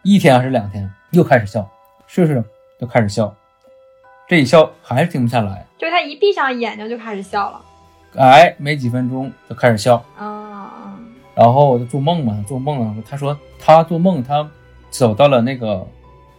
[0.03, 1.69] 一天还是两天，又开始笑，
[2.07, 2.41] 睡睡
[2.79, 3.33] 就开始笑，
[4.27, 7.61] 这一笑还是停不下来，就是他一闭上眼睛就开始笑了，
[8.17, 10.97] 哎，没几分钟就开始笑啊。
[11.33, 13.03] 然后我就做梦嘛，做梦了。
[13.09, 14.47] 他说他做梦，他
[14.89, 15.85] 走到了那个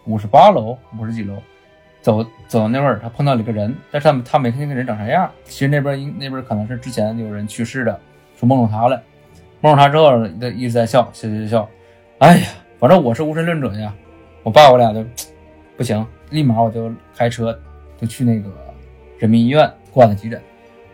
[0.05, 1.35] 五十八楼、五十几楼，
[2.03, 5.31] 走走到那会儿，他碰到了一个人，但是他他没看见那个人长啥样。
[5.45, 7.99] 其实那边应那边可能是之前有人去世的，
[8.37, 9.03] 说梦中他了。
[9.61, 11.69] 梦中他之后，他一直在笑，笑笑笑。
[12.19, 12.49] 哎呀，
[12.83, 13.95] 反正我是无神论者呀。
[14.43, 15.05] 我爸我俩就
[15.79, 17.57] 不行，立马我就开车
[17.97, 18.51] 就去那个
[19.21, 20.43] 人民医院挂的急诊。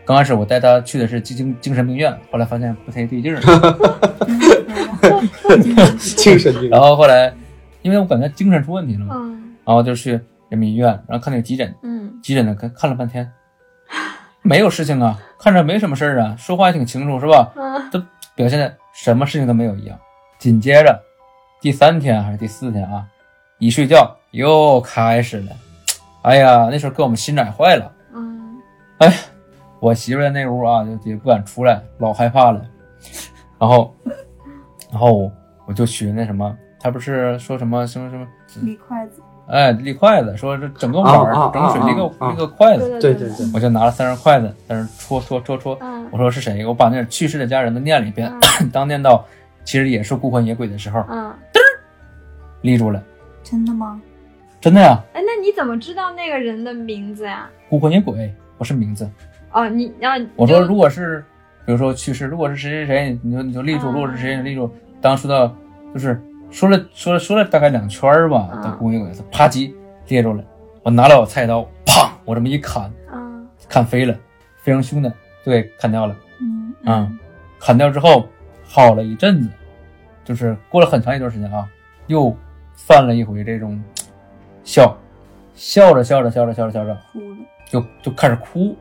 [0.05, 3.41] 刚开始我带他去的是精精神病院，后来发现不太对劲儿。
[5.97, 6.69] 精神病。
[6.69, 7.33] 然后后来，
[7.81, 9.15] 因为我感觉精神出问题了嘛，
[9.65, 10.11] 然后就去
[10.49, 11.73] 人民医院，然后看那个急诊。
[11.81, 12.19] 嗯。
[12.21, 13.27] 急诊呢，看看了半天，
[14.43, 17.51] 没有事情啊，看着没什么事儿啊，说话也挺清楚，是吧？
[17.55, 17.89] 嗯。
[17.89, 17.99] 都
[18.35, 19.97] 表现的什么事情都没有一样。
[20.37, 21.01] 紧接着，
[21.61, 23.05] 第三天还是第四天啊，
[23.57, 25.51] 一睡觉又开始了，
[26.21, 27.91] 哎呀，那时候给我们心窄坏了。
[28.13, 28.59] 嗯
[29.81, 32.61] 我媳妇在那屋啊，就也不敢出来，老害怕了。
[33.57, 33.95] 然后，
[34.91, 35.31] 然后
[35.65, 38.27] 我就学那什么，他不是说什么什么什么，
[38.61, 45.77] 立筷子，哎，立筷子，说这整个碗儿、啊啊整水立个、立个筷子，对对对对，我就拿了三根筷子在那戳戳戳戳。
[45.79, 46.65] 嗯我说是谁？
[46.65, 48.29] 我把那去世的家人都念了一遍。
[48.73, 49.23] 当念到
[49.63, 51.33] 其实也是孤魂野鬼的时候，嗯，
[52.61, 53.03] 立住了，
[53.43, 54.01] 真的吗？
[54.61, 57.49] 真的呀，哎，那你怎么知道那个人的名字呀？
[57.69, 59.09] 孤魂野鬼不是名字。
[59.51, 61.23] 哦，你然后我说如果是，
[61.65, 64.69] 比如说去世，如果是谁谁谁，你就你就立住；嗯如果是谁谁立住。
[65.01, 65.55] 当说到
[65.93, 69.73] 就是说了说了说了大概两圈儿吧，嗯到孤魂野鬼是啪叽
[70.07, 70.43] 列住了。
[70.83, 74.13] 我拿了我菜刀，砰，我这么一砍，嗯砍飞了，
[74.61, 75.09] 非常凶的
[75.45, 76.15] 就给砍掉了。
[76.41, 77.09] 嗯啊、
[77.59, 78.27] 砍掉之后，
[78.65, 79.49] 好了一阵子，
[80.25, 81.65] 就是过了很长一段时间啊，
[82.07, 82.35] 又
[82.85, 83.81] 犯了一回这种
[84.63, 84.97] 笑，
[85.53, 87.37] 笑着笑着笑着笑着笑着，哭了。
[87.69, 88.75] 就就开始哭，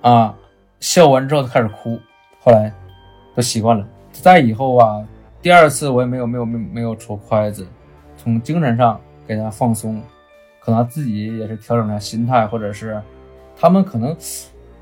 [0.00, 0.34] 啊，
[0.80, 1.96] 笑完之后就开始哭，
[2.40, 2.72] 后来
[3.36, 3.86] 都习惯了。
[4.10, 5.06] 再以后啊，
[5.40, 7.64] 第二次我也没有没有没有没有戳筷子，
[8.16, 10.02] 从精神上给他放松，
[10.58, 13.00] 可能自己也是调整一下心态，或者是
[13.56, 14.16] 他们可能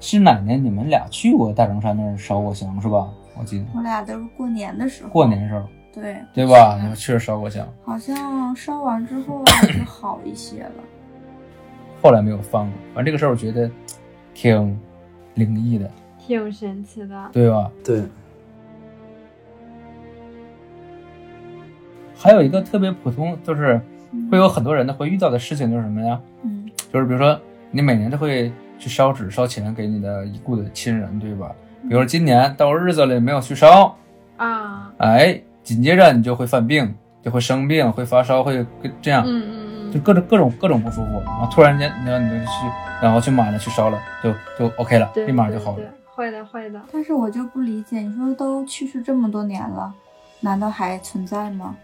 [0.01, 3.07] 是哪年你们俩去过大凉山那儿烧过香是吧？
[3.39, 5.67] 我记得我俩都是过年的时候，过年的时候
[5.97, 6.79] 对，对吧？
[6.79, 10.85] 你们确实烧过香，好像烧完之后就好一些了。
[12.03, 12.79] 后来没有放过。
[12.95, 13.71] 反正这个事儿我觉得
[14.35, 14.79] 挺
[15.35, 17.31] 灵异的，挺神奇的。
[17.33, 17.73] 对吧？
[17.83, 18.03] 对，
[22.15, 23.81] 还有一个特别普通，就是
[24.31, 26.21] 会有很多人呢会遇到的事情，就是什么呀？
[26.43, 31.55] 嗯就是比如说你每年都会去烧纸烧钱给你的已故的亲人，对吧？
[31.83, 33.97] 比如说今年到日子里没有去烧，
[34.37, 38.65] 啊，哎，紧接着你就会犯病，就会生病，会发烧，会
[39.03, 41.21] 这样，嗯嗯嗯，就各种各种各种不舒服。
[41.27, 42.53] 然后突然间，然后你就去，
[43.03, 45.83] 然后去买了去烧了，就就 OK 了，立马就好了。
[46.15, 46.81] 会的会的。
[46.93, 49.93] 但是我就不理解，你说都去世这么多年了，
[50.39, 51.77] 难道还存在吗？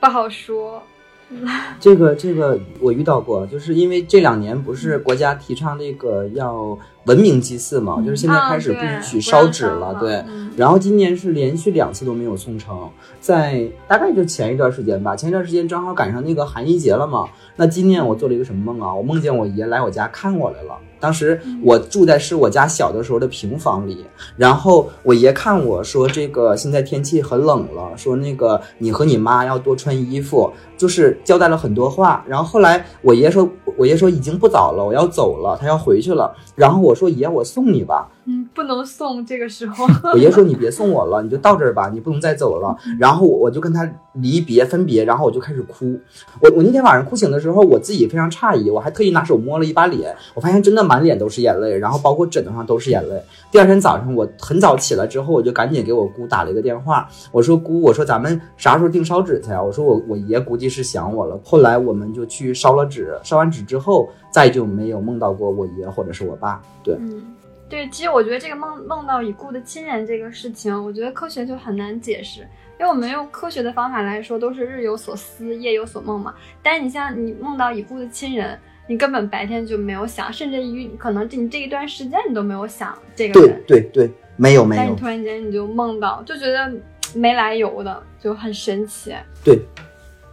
[0.00, 0.82] 不好说。
[1.78, 10.14] 这个这个我遇到过，就是因为这两年不是国家提倡那个要文明祭祀嘛，嗯就是现在啊开始不让烧纸了，了对。
[10.28, 17.28] 嗯然后今年是连续两次都没有送成，在大概就前一段时间吧，前一段时间正好赶上那个寒衣节了嘛。
[17.54, 18.92] 那今年我做了一个什么梦啊？
[18.92, 20.76] 我梦见我爷来我家看我来了。
[21.00, 24.04] 当时我住在是我家小的时候的平房里，
[24.36, 32.24] 然后我爷看我说这个现在天气很冷了，说那个你和你妈要多穿衣服，就是交代了很多话。
[32.26, 36.34] 然后后来我爷说，我爷说已经不早了，我要走了，他要回去了。
[36.54, 38.08] 然后我说爷，我送你吧。
[38.28, 39.86] 嗯， 不能送这个时候。
[40.12, 42.76] 我爷说你别送我了，你就到这儿吧，你不能再走了。
[42.98, 45.98] 然后我我就跟他离别分别，然后我就开始哭。
[46.40, 53.20] 我我那天晚上哭醒的时候，我自己非常诧异，我还特意拿手摸了一把脸，我发现真的满脸都是眼泪，然后包括枕头上都是眼泪。
[53.50, 59.62] 第二天早上我很早起来之后，我就赶紧给我姑打了一个电话，我说姑，我说咱们啥时候订烧纸去啊？
[59.62, 61.40] 我说我我爷估计是想我了。
[61.42, 66.60] 后来我们就去烧了纸，烧完纸之后再就没有梦到过我爷或者是我爸。
[66.82, 67.22] 对，嗯，
[67.68, 72.40] 对，其实我觉得这个梦梦到已故的亲人这个事情，我觉得科学就很难解释，
[72.80, 76.34] 因为我们用科学的方法来说，都是日有所思，夜有所梦嘛。
[76.62, 86.72] 但是你像你梦到已故的亲人，你根本白天就没有想，甚至于可能你这一段时间你都没有想这个人，对对，没有没有但是，突然间你就梦到，就觉得
[87.14, 89.14] 没来由的，就很神奇。
[89.44, 89.58] 对。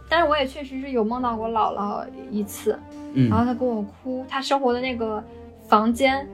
[0.08, 2.78] 但是我也确实是有梦到过姥姥一次，
[3.12, 5.22] 嗯然后她跟我哭，她生活的那个
[5.68, 6.26] 房间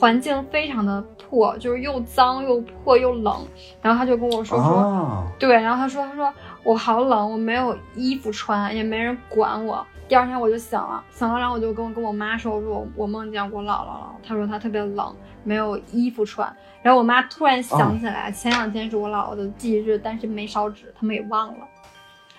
[0.00, 3.46] 环境非常的破，就是又脏又破又冷。
[3.82, 6.32] 然后他就跟我说说，哦，对，然后他说他说
[6.64, 9.86] 我好冷，我没有衣服穿，也没人管我。
[10.08, 14.10] 第二天我就醒了，醒了，然后我就跟我跟我妈说，我说我我梦见我姥姥了。
[14.26, 16.52] 她说她特别冷，没有衣服穿。
[16.82, 21.64] 然后我妈突然想起来，前两天是我姥姥的忌日，但是没烧纸，他们给忘了，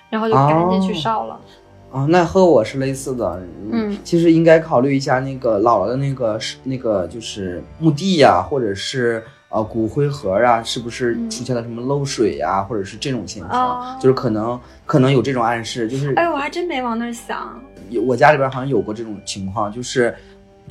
[0.10, 1.40] 然后就赶紧去烧了。
[1.92, 3.42] 啊，那和我是类似的。
[3.74, 15.88] 嗯其实应该考虑一下那个姥姥的那个是那个就是墓地呀、或者是呃骨灰盒啊，是不是嗯出现了什么漏水呀、或者是这种情况，哦就是可能可能有这种暗示。
[15.88, 17.60] 就是哎，我还真没往那儿想。
[17.90, 20.16] 有我家里边好像有过这种情况，就是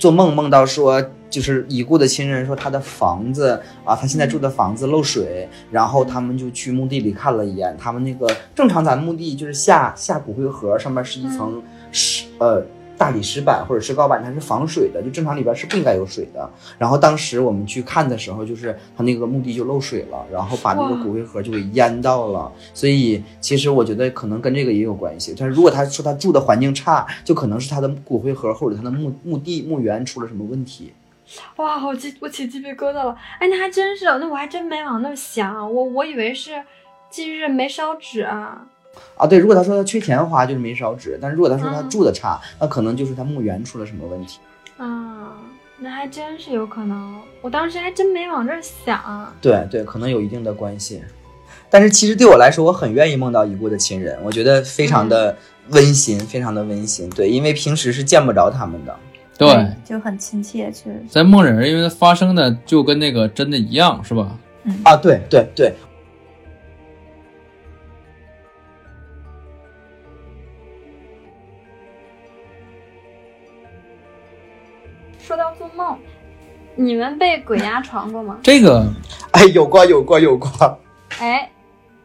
[0.01, 12.65] 做梦梦到说，就是已故的亲人说他的房子啊，他现在住的房子漏水，然后他们就去墓地里看了一眼，他们那个正常咱墓地就是下下骨灰盒上面是一层石、呃
[13.01, 16.51] 大理石板或者石膏板，它是防水的，就正常里边是不应该有水的。
[16.77, 22.53] 然后当时我们去看的时候，就是它那个墓地就漏水了，然后把那个骨灰盒就给淹到了。
[22.75, 25.35] 所以其实我觉得可能跟这个也有关系。
[25.39, 30.93] 但是如果他说他住的环境差，就可能是他的骨灰盒或者他的墓墓地墓园出了什么问题。
[31.57, 33.17] 哇，我鸡我起鸡皮疙瘩了。
[33.39, 36.63] 哎，那还真是，那我还真没往那儿想，我我以为是
[37.09, 38.67] 忌日没烧纸啊。
[39.17, 44.39] 啊，对，如果他说他缺钱花，就是没烧纸；但是如果他说他嗯住的差，那可能就是他墓园出了什么问题。
[44.79, 45.37] 啊，
[45.79, 47.21] 那还真是有可能。
[47.43, 49.33] 我当时还真没往这儿想。
[49.41, 51.03] 对对，可能有一定的关系。
[51.69, 55.37] 但是其实对我来说，我很愿意梦到已故的亲人，我觉得非常的
[55.69, 57.09] 温馨，非常的温馨。
[57.11, 58.97] 对，因为平时是见不着他们的。
[59.39, 61.03] 对，就很亲切，确实。
[61.09, 64.37] 在梦里人，因为它发生的就跟那个真的一样，是吧？
[64.85, 65.73] 啊，对对对，
[76.81, 78.39] 你们被鬼压床过吗？
[78.43, 78.83] 这个
[79.33, 80.51] 哎，有过有过有过。
[81.19, 81.53] 哎，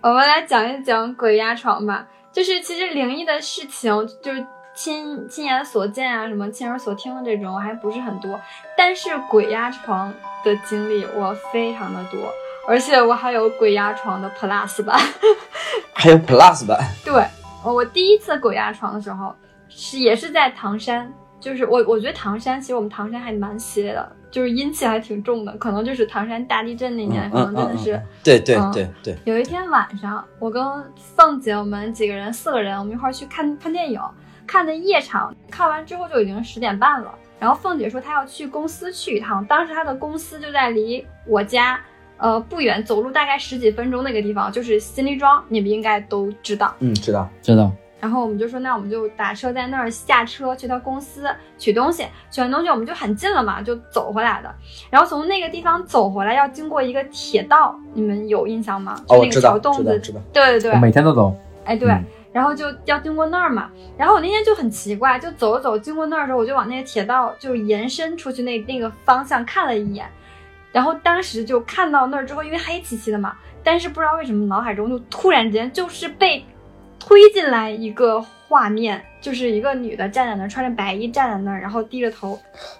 [0.01, 2.05] 我们来讲一讲鬼压床吧。
[2.33, 3.89] 就是其实灵异的事情，
[4.21, 8.37] 就是亲亲眼所见啊，什么亲耳所听的这种还不是很多，
[8.77, 12.19] 但是鬼压床的经历我非常的多，
[12.67, 14.99] 而且我还有鬼压床的 Plus 版。
[15.95, 17.25] 还有 Plus 版， 对，
[17.63, 19.33] 我我第一次鬼压床的时候，
[19.69, 21.09] 是也是在唐山，
[21.39, 28.01] 就是我我觉得唐山其实我们唐山还蛮邪的，就是阴气还挺重的，可能就是唐山大地震那年，可能真的是。
[28.21, 30.61] 对对嗯对对，有一天晚上，我跟
[30.97, 33.97] 凤姐我们几个人四个人，我们一块儿去看看电影，
[34.45, 37.15] 看的夜场，看完之后就已经十点半了。
[37.39, 41.79] 然后凤姐说她要去公司去一趟，当时她的公司就在离我家
[42.17, 46.75] 呃不远，走路大概十几分钟那个地方，就是新立庄，你们应该都知道。
[46.79, 47.29] 嗯，知道。
[47.41, 47.71] 知道，
[48.05, 54.53] 然后我们就说，那我们就打车在那儿下车去他公司取东西，取完东西我们就很近了嘛，就走回来的。
[54.91, 58.95] 然后从那个地方走回来要经过一个铁道，你们有印象吗？
[59.07, 60.19] 哦，就那个我知道小洞子，知道知道。
[60.31, 61.35] 对对对我，每天都走。
[61.65, 61.89] 哎对。
[61.89, 70.05] 嗯然后就要经过那儿嘛，然后我那天就很奇怪，就走着走，经过那儿的时候，我就往那个铁道就延伸出去那那个方向看了一眼，
[70.73, 76.45] 然后当时就看到那儿之后，因为黑漆漆的嘛，但是不知道为什么脑海中就突然之间就是被
[77.05, 82.39] 推进来一个画面，就是一个女的站在那儿，穿着白衣站在那儿，然后低着头，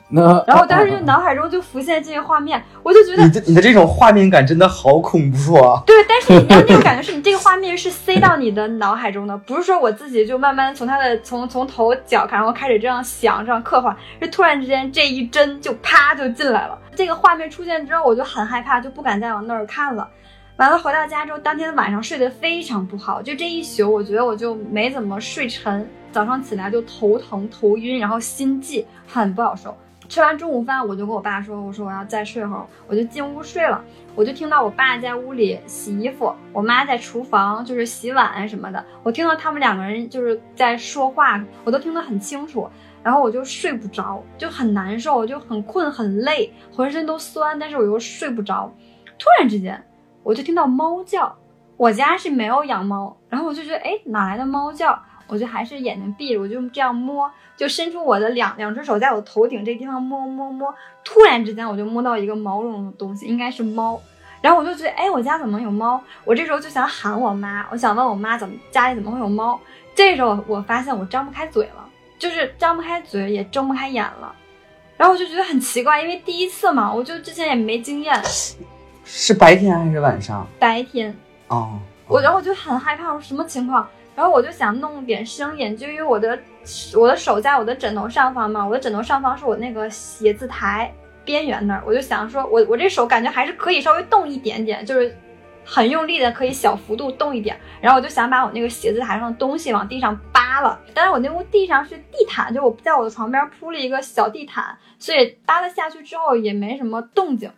[0.09, 5.79] 那然后我当时就脑海中就浮现这些画面，我就觉得你的你的这种画面感真的好恐怖啊！
[5.85, 16.75] 对，但是你知道那种感觉是你这个画面是塞到你的脑海中的，不是说我自己就慢慢从他的 从从头脚看，然后开始这样想这样刻画，是突然之间这一针就啪就进来了。
[16.95, 20.07] 这个画面出现之后，我就很害怕，就不敢再往那儿看了。
[20.57, 29.75] 完了回到家之后，当天晚上睡得非常不好，就这一宿，我觉得我就没怎么睡沉，早上起来就头疼头晕，然后心悸，很不好受。
[30.07, 33.83] 吃完中午饭，我就跟我爸说：“我说我要再睡会儿。”我就进屋睡了。
[34.13, 38.85] 我就听到我爸在屋里洗衣服，我妈在厨房就是洗碗什么的。
[39.03, 42.69] 我听到他们两个人就是在说话，我都听得很清楚。
[43.03, 48.71] 然后我就睡不着，就很难受，就很困很累，浑身都酸，但是我又睡不着。
[49.17, 49.83] 突然之间，
[50.25, 51.33] 我就听到猫叫。
[51.77, 54.97] 我家是没有养猫，然后我就觉得，哎，哪来的猫叫？
[55.27, 60.73] 我就还是眼睛闭着，我就这样摸，就伸出我的两两只手在我头顶这地方摸摸摸。
[61.03, 64.01] 突然之间，我就摸到一个毛茸茸的东西，应该是猫。
[64.41, 66.01] 然后我就觉得，哎，我家怎么有猫？
[66.23, 69.59] 我这时候就想喊我妈，我想问我妈怎么家里怎么会有猫？
[69.93, 74.33] 这时候我发现我张不开嘴了，就是张不开嘴，也睁不开眼了。
[74.95, 78.15] 然后我就觉得很奇怪，因为第一次嘛，我就之前也没经验。
[79.05, 80.45] 是白天还是晚上？
[80.59, 81.15] 白天，
[81.47, 83.87] 哦，我然后我就很害怕，我说什么情况？
[84.15, 86.37] 然后我就想弄点声音，就因为我的
[86.95, 90.91] 我的手在我的枕头上方嘛，我的枕头上方是我那个写字台
[91.23, 95.15] 边缘那儿，我就想说我我这手感觉还是可以稍微动一点点，就是
[95.65, 107.51] 很用力的可以小幅度动一点，然后我就想把我那个写字台上的东西往地上扒了，但是我那屋地上是地毯，就我在我的床边铺了一个小地毯，所以扒了下去之后也没什么动静。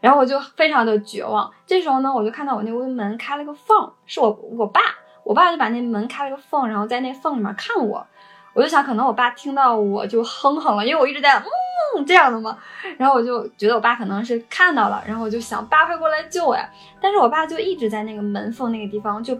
[0.00, 1.50] 然后我就非常的绝望。
[1.66, 4.80] 这时候呢，我就看到我那屋门开了个缝，是我我爸，
[5.24, 8.06] 我爸就把那门开了个缝，然后在那缝里面看我。
[8.54, 12.56] 我就想，可能我爸听到我就哼哼了，因为我一直在嗯这样的嘛。
[12.96, 16.66] 然后我就觉得我爸可能是看到了，然后我就想爸快过来救我呀。
[16.98, 19.38] 但是我爸就一直在那个门缝那个地方就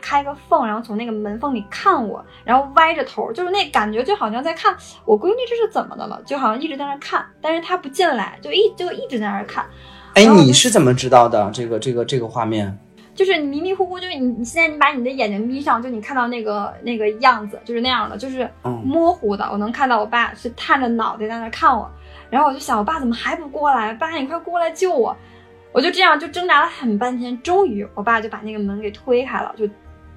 [0.00, 4.74] 开个缝，然后从那个门缝里看我，然后歪着头，就是那感觉就好像在看
[5.04, 9.66] 我闺女这是怎么的了，就好像一直在那看，但是他不进来，就一就一直在那看。
[10.14, 12.78] 哎，你是怎么知道的这个这个这个画面？
[13.14, 19.44] 就是你迷迷糊糊，就是你你现在你把你的眼睛眯上，就你看到那个那个样子，就是那样的，就是嗯模糊的。
[19.52, 21.88] 我能看到我爸是探着脑袋在那看我，
[22.30, 23.92] 然后我就想，我爸怎么还不过来？
[23.94, 25.16] 爸，你快过来救我！
[25.70, 29.64] 我就这样就挣扎了很半天，终于我爸就把那个门给推开了，就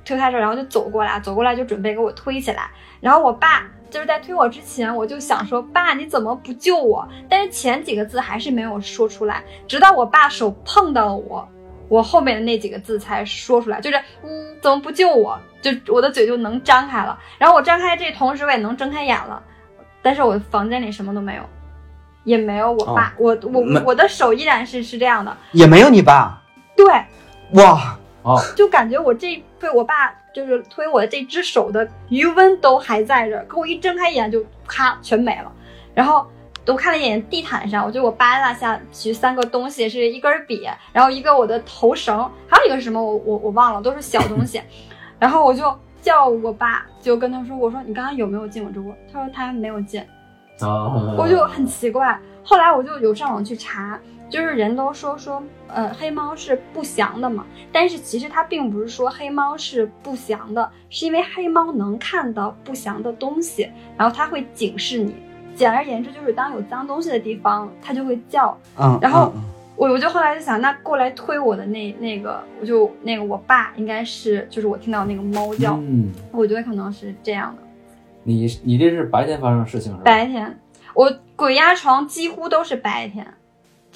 [0.06, 2.70] 推开这，然后就走过来，走过来就准备给我推起来。
[3.00, 7.08] 然后我爸就是在推我之前，我就想说，爸你怎么不救我？
[7.30, 11.48] 但是前几个字还是没有说出来，直到我爸手碰到了我，
[11.88, 15.40] 我后面的那几个字才说出来，就是嗯，怎么不救我？
[15.62, 17.18] 就我的嘴就能张开了。
[17.38, 19.42] 然后我张开这同时，我也能睁开眼了，
[20.02, 21.42] 但是我房间里什么都没有，
[22.24, 26.42] 也没有我爸，我我我的手依然是是这样的，也没有你爸，
[26.76, 26.86] 对，
[27.54, 35.52] 哇，哦，就感觉我这被我爸就是推我的这只手的余温都还在这儿，可我一睁开眼就咔全没了。
[35.96, 36.24] 然后
[36.68, 44.62] 我看了一眼地毯上，我就我扒拉下去三个东西，是一根笔，然后一个我的头绳，还有一个是什么我我我忘了，都是小东西。
[45.18, 48.94] 然后我就叫我爸，就跟他说，我说你刚刚有没有进我这屋？
[49.12, 50.00] 他说他没有进。
[50.60, 52.16] 啊，我就很奇怪。
[52.44, 54.00] 后来我就有上网去查，
[54.30, 65.16] 就是人都说说，呃，黑猫是不祥的嘛，但是其实它并不是说黑猫是不祥的，是因为黑猫能看到不祥的东西，然后它会警示你。
[65.56, 68.56] 简而言之，就是当有脏东西的地方，它就会叫。
[68.78, 69.42] 嗯，然后嗯
[69.76, 77.64] 我我就后来就想，那过来推我的那那个，我就那个我爸应该是就是我听到那个猫叫，嗯，我觉得可能是这样的。
[78.24, 80.04] 你你这是白天发生的事情是吧？
[80.04, 80.60] 白天，
[80.94, 83.26] 我鬼压床几乎都是白天，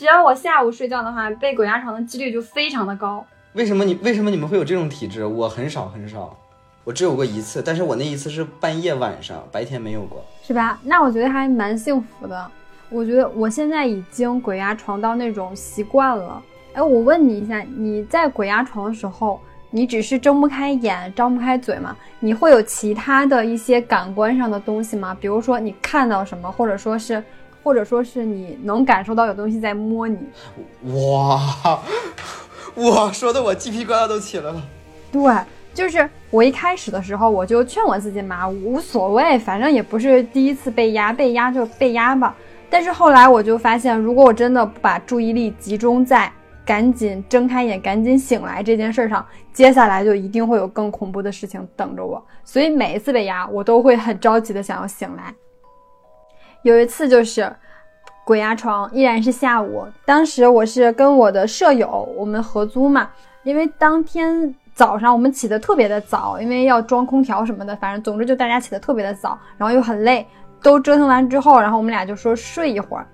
[0.02, 3.24] 只要我下午睡觉的话，被鬼压床的几率就非常的高。
[3.54, 5.24] 为什么你为什么你们会有这种体质？
[5.24, 6.36] 我很少很少，
[6.84, 10.26] 我只有过一次，但是我那一次是半夜晚上，白天没有过。
[10.42, 10.80] 是吧？
[10.84, 12.52] 那我觉得还蛮幸福的。
[12.90, 16.42] 我觉得我现在已经鬼压床到那种习惯了。
[16.74, 19.40] 哎，我问你一下，你在鬼压床的时候，
[19.70, 21.96] 你只是睁不开眼、张不开嘴吗？
[22.20, 25.16] 你会有其他的一些感官上的东西吗？
[25.22, 27.24] 比如说你看到什么，或者说是，
[27.64, 30.18] 或者说是你能感受到有东西在摸你？
[30.94, 31.80] 哇，
[32.76, 34.62] 我，说的我鸡皮疙瘩都起来了。
[35.12, 35.34] 对，
[35.74, 42.36] 就是我一开始的时候，我就劝我自己嘛，无所谓，反正也不是第一次被压，被压就被压吧。
[42.70, 46.32] 但是后来我就发现，如果我真的不把注意力集中在
[46.66, 52.24] 赶紧睁开眼、赶紧醒来这件事上，接下来就一定会有更恐怖的事情等着我。
[52.46, 55.34] 所以每一次被压，我都会很着急的想要醒来。
[56.64, 57.52] 有一次就是
[58.24, 63.10] 鬼压床，依然是下午，当时我是跟我的舍友我们合租嘛，
[63.44, 70.26] 因为当天早上我们起得特别的早，因为要装空调什么的，反正总之就大家起得特别的早，然后又很累，
[70.62, 73.06] 都折腾完之后，然后我们俩就说睡一会儿，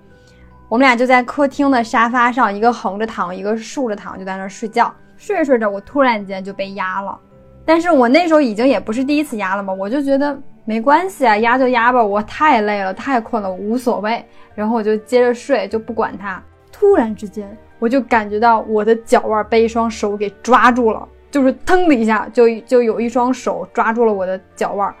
[0.68, 4.92] 我们俩就在客厅的沙发上，一个横着躺，一个竖着躺，就在那儿睡觉。
[5.16, 7.18] 睡着睡着，我突然间就被压了，
[7.64, 10.38] 但是我那时候已经也不是第一次压了嘛，我就觉得
[10.68, 14.22] 没关系啊，压就压吧，我太累了，太困了，无所谓。
[14.54, 16.42] 然后我就接着睡，就不管它。
[16.70, 24.94] 突然之间，我就感觉到我的脚腕被一双手给抓住了，就是腾的一下，就就有一双手抓住了我的脚腕，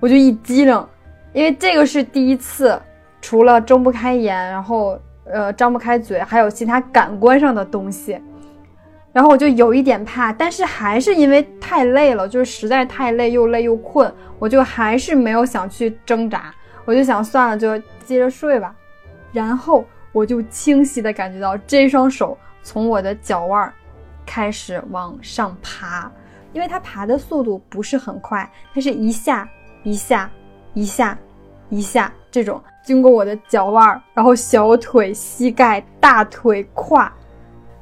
[0.00, 0.86] 我就一激灵，
[1.32, 2.76] 因为这个是第一次，
[3.20, 8.20] 除了睁不开眼，然后呃张不开嘴，还有其他感官上的东西，
[9.12, 16.52] 然后我就有一点怕，但是还是因为太累了，就是实在太累，又累又困，我就还是没有想去挣扎，
[16.86, 18.74] 我就想算了，就接着睡吧。
[19.30, 23.72] 然后我就清晰的感觉到这双手从我的脚腕儿
[24.24, 26.10] 开始往上爬，
[26.54, 29.46] 因为它爬的速度不是很快，它是一下
[29.82, 30.30] 一下
[30.72, 31.18] 一下
[31.68, 37.12] 一下这种，经过我的脚腕儿，然后小腿、膝盖、大腿、胯。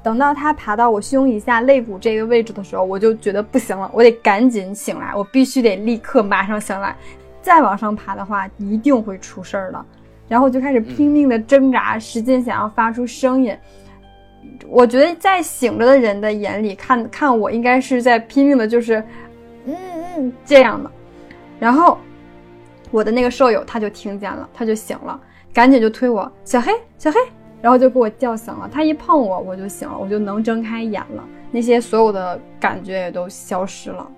[0.03, 6.97] 等到它爬到我胸以下肋骨这个位置的时候，我就觉得不行了，我得赶紧醒来，我必须得立刻马上醒来。
[7.43, 9.85] 再往上爬的话，一定会出事儿的。
[10.29, 13.57] 然后我就开始拼命的挣扎，使劲想要发出声音。
[14.69, 19.03] 我觉得在醒着的人的眼里看看我，应该是在拼命的，就是
[19.67, 19.75] 嗯
[20.17, 20.91] 嗯这样的。
[21.59, 21.99] 然后
[22.91, 25.19] 我的那个舍友他就听见了，他就醒了，
[25.53, 27.19] 赶紧就推我小黑小黑，
[27.61, 28.69] 然后就给我叫醒了。
[28.73, 34.11] 他一碰我，我就醒了，我就能睁开眼了，那些所有的感觉也都消失了。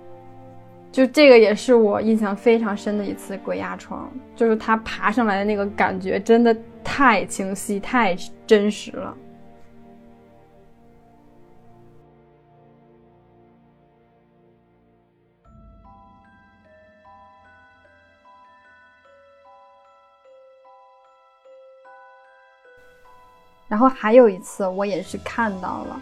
[0.90, 8.14] 就这个也是我印象非常深的一次鬼压床，就是他爬上来的那个感觉真的太清晰、太
[8.46, 9.16] 真实了。
[23.72, 25.98] 然后还有一次，我也是看到了，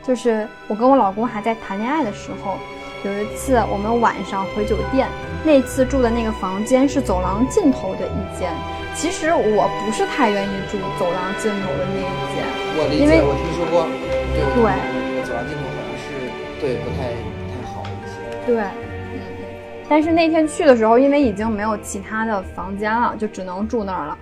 [0.00, 2.54] 就是我跟我老公还在谈恋爱的时候，
[3.02, 5.08] 有一次我们晚上回酒店，
[5.42, 8.52] 那次住的那个房间是走廊尽头的一间。
[8.94, 12.46] 其实我不是太愿意住走廊尽头的那一间，
[12.78, 13.88] 我理因为解，我听说过，
[14.30, 14.70] 对我对
[15.10, 16.30] 那个走廊尽头好像是
[16.60, 18.46] 对不太不太好一些。
[18.46, 19.42] 对，嗯嗯。
[19.88, 24.16] 但是那天去的时候，因为已经没有其他的房间了，就只能住那儿了。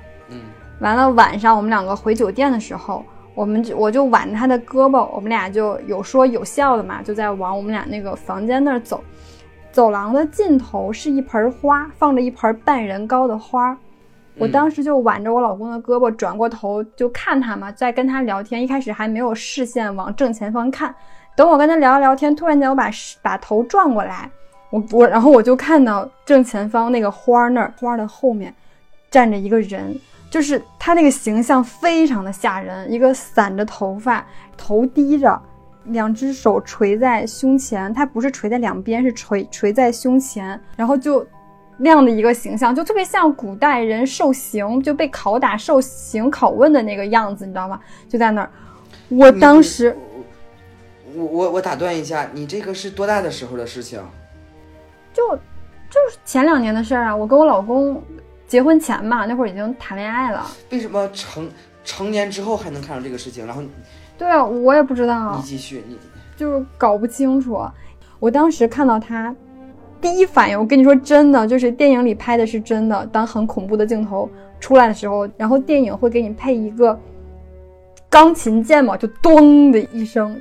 [0.80, 3.04] 完了，晚上我们两个回酒店的时候，
[3.34, 9.02] 我们就我就挽着他的胳膊，我们俩就有说有笑的嘛，就在往我们俩那个房间那儿走。
[9.70, 13.76] 走廊的尽头是一盆花，放着一盆半人高的花。
[14.36, 18.62] 我当时就挽着我老公的胳膊，转过头就看他嘛，在跟他聊天。
[18.62, 20.94] 一开始还没有视线往正前方看，
[21.36, 22.88] 等我跟他聊着聊天，突然间我把
[23.20, 24.30] 把头转过来，
[24.70, 28.54] 我我然后我就看到正前方那个花那儿，花的后面
[29.10, 30.00] 站着一个人，
[30.30, 34.26] 就是他那个形象非常的吓人，一个散着头发，
[34.56, 35.40] 头低着，
[35.84, 41.26] 两只手垂在胸前，他不是垂在两边，是垂垂在胸前，然后就
[41.78, 47.80] 那样的一个形象，就特别像古代人受刑就被拷打、受刑拷问的那个样子，你知道吗？
[48.08, 48.50] 就在那儿，
[49.08, 49.96] 我当时
[51.14, 53.98] 我我我打断一下，你这个是多大的时候的事情？
[55.14, 55.36] 就
[55.88, 58.02] 就是前两年的事儿啊，我跟我老公
[58.48, 60.44] 结婚前嘛，那会儿已经谈恋爱了。
[60.70, 61.48] 为什么成
[61.84, 63.46] 成年之后还能看到这个事情？
[63.46, 63.68] 然后你
[64.16, 65.96] 对啊，我也不知道你，继续，你
[66.34, 67.60] 就是搞不清楚。
[68.18, 69.32] 我当时看到他，
[70.00, 73.06] 第一反应，我跟你说真的，就是电影里拍的是真的。
[73.12, 74.28] 当很恐怖的镜头
[74.58, 76.98] 出来的时候，然后电影会给你配一个
[78.08, 80.40] 钢琴键嘛，就咚的一声，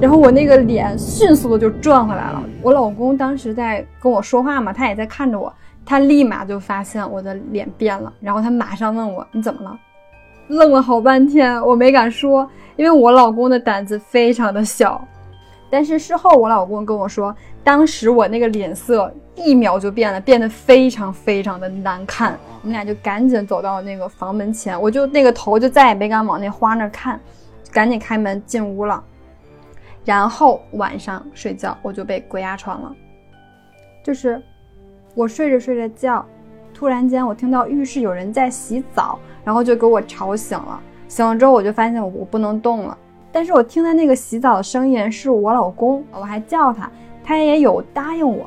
[0.00, 2.42] 然后我那个脸迅速的就转回来了。
[2.62, 5.52] 我老公当时在跟我说话嘛，他也在看着我，
[5.88, 9.80] 他立马就发现我的脸变了，然后他马上问我你怎么了？
[10.48, 15.02] 愣了好半天，我没敢说，因为我老公的胆子非常的小。
[15.70, 17.34] 但是事后我老公跟我说，
[17.64, 22.38] 当时我那个脸色一秒就变了，变得非常非常的难看。
[22.60, 27.18] 我们俩就赶紧走到那个房门前，我就那个头就再也没敢往那花那儿看，
[27.72, 29.02] 赶紧开门进屋了。
[30.04, 32.94] 然后晚上睡觉我就被鬼压床了，
[34.02, 34.42] 就是
[35.18, 36.24] 我睡着睡着觉，
[36.72, 40.80] 突然间我听到浴室有人在洗澡，然后就给我吵醒了。
[41.08, 42.96] 醒了之后我就发现我我不能动了，
[43.32, 46.88] 但是我听到那个洗澡的声音是我老公，我还叫他，
[47.24, 48.46] 他也有答应我。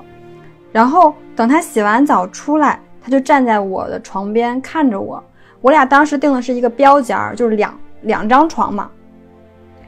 [0.72, 5.22] 然后等他洗完澡出来，他就站在我的床边看着我。
[5.60, 8.90] 我俩当时订的是一个标间儿，就是两两张床嘛。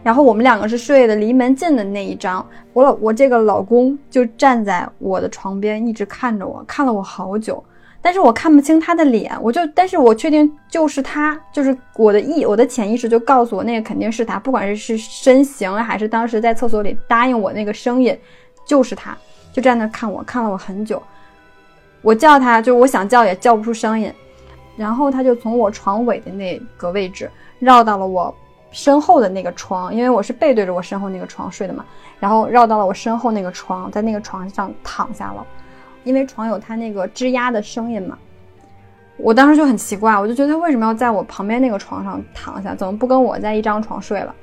[0.03, 7.63] 然后我们两个是睡的离门近的那一张，我老我这个老公就站在我的床边，一直看着我，看了我好久，
[8.01, 18.17] 但是我看不清他的脸，我就，但是我确定就是他，就是我的意，我的潜意识就告诉我那个肯定是他，不管是是身形还是当时在厕所里答应我那个声音，
[18.65, 19.17] 就是他，
[19.53, 21.01] 就站那看我，看了我很久，
[22.01, 24.11] 我叫他，就我想叫也叫不出声音，
[24.75, 28.35] 然后他就从我床尾的那个位置绕到了我
[28.73, 31.85] 身后的那个床，因为我是背对着我身后那个床睡的嘛，
[32.19, 35.45] 然后绕到了我身后那个床，在那个床上躺下了，
[36.03, 38.17] 因为床有它那个吱呀的声音嘛。
[39.15, 44.33] 我当时就很奇怪，我就觉得他为什么要在我旁边那个床上躺下，怎么不跟我在一张床睡了？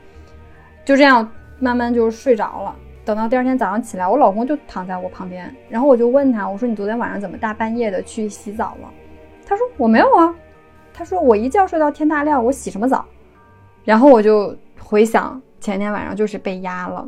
[0.84, 1.28] 就这样
[1.58, 2.74] 慢慢就睡着了。
[3.04, 8.88] 等到第二天早上起来，我老公就躺在我旁边，然后我就问他，我说你昨天晚上怎么大半夜的去洗澡了？
[9.44, 10.32] 他说我没有啊。
[10.92, 13.04] 他说我一觉睡到天大亮，我洗什么澡？
[13.90, 17.04] 然后我就回想前天晚上就是被压了，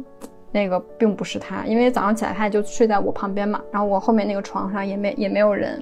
[0.51, 5.81] 那个并不是他，因为早上起来他也就睡在我旁边嘛，然后我后面那个床上也没也没有人。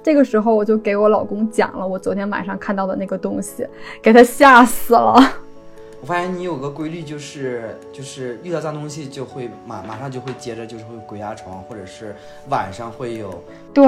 [0.00, 3.66] 这个时候我就给我老公讲了我昨天晚上看到的那个东西，
[4.00, 5.16] 给他吓死了。
[6.00, 12.14] 我发现你有个规律，就是就是遇到脏东西就会马马上就会接着就是会鬼压床，或者是
[12.48, 13.42] 晚上会有
[13.74, 13.84] 对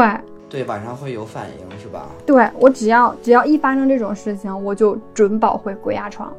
[0.54, 2.08] 对晚上会有反应，是吧？
[2.24, 6.32] 对，我只要只要一发生这种事情，我就准保会鬼压床。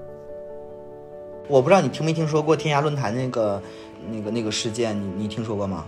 [1.49, 3.61] 我不知道你听没听说过天涯论坛那个
[4.09, 5.83] 那个那个事件，你你听说过吗？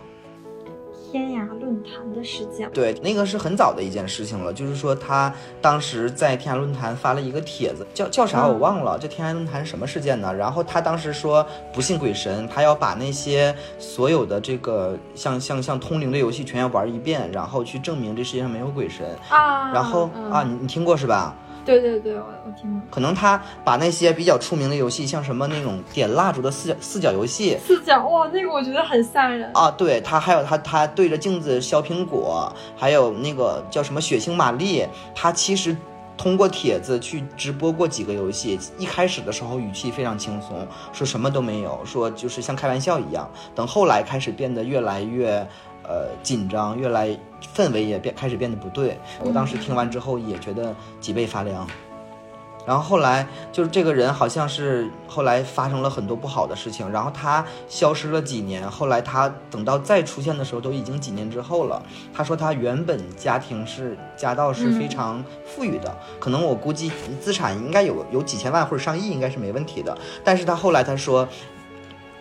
[1.09, 10.33] 天涯论坛的事件，对，那个是很早的一件事情了，就是说他当时在天涯论坛发了一个帖子，叫叫啥我忘了，这天涯论坛什么事件呢？
[10.33, 19.07] 然后他当时说不信鬼神，他要把那些所有的这个像像像通灵的游戏全要玩一遍，然后去证明这世界上没有鬼神。
[19.29, 21.33] 啊然后嗯啊，你你听过是吧？
[21.67, 22.81] 对对对，我我听过。
[22.89, 29.51] 可能他把那些比较出名的游戏，像什么那种点蜡烛的四角四角游戏，四角哇，那个我觉得很吓人。
[29.53, 35.75] 啊，对他还有他他对着镜子削苹果，还有那个叫什么血腥玛丽，他其实
[36.17, 38.57] 通过帖子去直播过几个游戏。
[38.79, 43.29] 一开始的时候语气非常轻松，说什么都没有，说就是像开玩笑一样。
[43.53, 45.47] 等后来开始变得越来越
[45.87, 47.09] 呃紧张，越来
[47.55, 48.99] 氛围也变开始变得不对。
[49.23, 51.67] 我当时听完之后也觉得脊背发凉。
[52.65, 58.69] 然后后来就是这个人好像是后来发生了很多不好的事情，然后他消失了几年。
[58.69, 61.81] 后来他等到再出现的时候，都已经几年之后了。
[62.13, 69.97] 他说他原本家庭是家道是非常富裕的，可能我估计资产应该有有几千万或者上亿，应该是没问题的。
[70.21, 71.25] 但是他后来他说。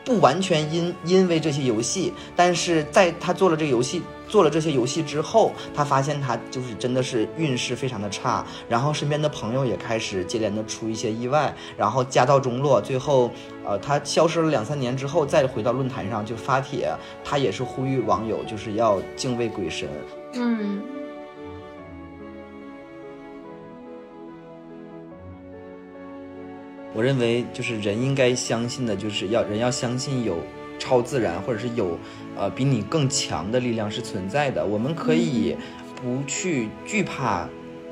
[0.07, 13.33] 不完全因因为这些游戏，但是在他做了这个游戏，做了这些游戏之后，他发现他就是真的是运势非常的差，然后身边的朋友也开始接连的出一些意外，然后家道中落，最后，
[13.65, 16.89] 呃，他消失了两三年之后，再回到论坛上就发帖，
[17.25, 19.89] 他也是呼吁网友就是要敬畏鬼神。
[20.35, 20.81] 嗯，
[26.97, 30.38] 我认为就是人应该相信的，就是要人要相信有
[30.78, 31.99] 超自然，或者是有
[32.36, 34.64] 呃比你更强的力量是存在的。
[34.64, 35.55] 我们可以
[35.94, 37.47] 不去惧怕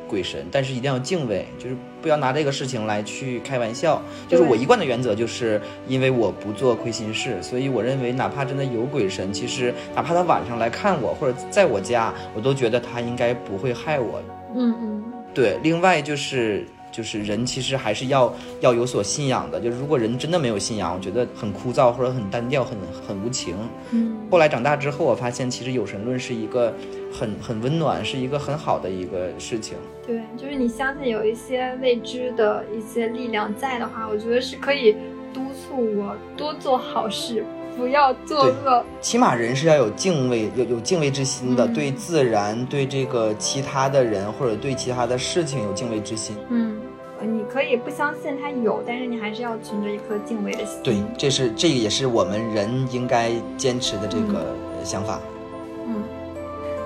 [0.09, 4.01] 鬼神，但是一定要敬畏，就是不要拿这个事情来去开玩笑。
[4.27, 14.23] 就是我一贯的原则，就是因为我不做亏心事，所以我认为哪怕真的有鬼神，其实哪怕他晚上来看我，或者在我家，我都觉得他应该不会害我。
[14.55, 23.57] 嗯嗯，对，另外就是就是人其实还是要要有所信仰的，就是如果人真的没有信仰，我觉得很枯燥或者很单调，很很无情。
[23.91, 26.73] 嗯，后来长大之后，我发现其实有神论是一个
[27.13, 29.77] 很很温暖，是一个很好的一个事情。
[30.07, 34.95] 对，就是你相信有一些未知的一些力量在的话，我觉得是可以
[35.33, 37.45] 督促我多做好事，
[37.77, 38.85] 不要作恶。
[39.01, 46.37] 起码人是要有敬畏，有有敬畏之心的，嗯对自然，对这个其他的人或者对其他的事情有敬畏之心。
[46.49, 46.81] 嗯，
[47.21, 50.79] 你可以不相信他有，但是你还是要存着一颗敬畏的心。
[50.83, 55.21] 对，这是这也是我们人应该坚持的这个想法。
[55.87, 56.03] 嗯，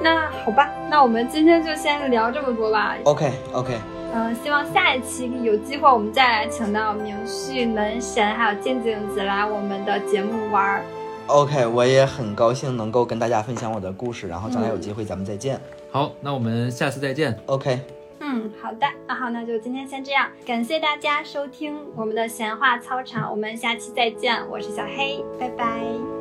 [0.02, 2.96] 那好吧，那我们今天就先聊这么多吧。
[3.04, 3.74] OK OK，
[4.12, 10.82] 嗯、希望下一期有机会我们再来请到明旭、门神还有静静子来我们的节目玩儿。
[11.26, 15.60] OK，我也很高兴能够跟大家分享我的故事，然后将来有机会咱们再见。
[15.90, 17.38] 好，那我们下次再见。
[17.44, 17.78] OK，
[18.20, 25.64] 嗯，好的，那好，那就今天先这样，感谢大家收听我们的闲话操场，我们下期再见，我是小黑，拜拜。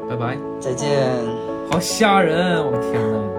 [0.09, 0.38] 拜拜。
[0.59, 0.89] 再见。
[1.71, 3.36] 好吓人，我天哪！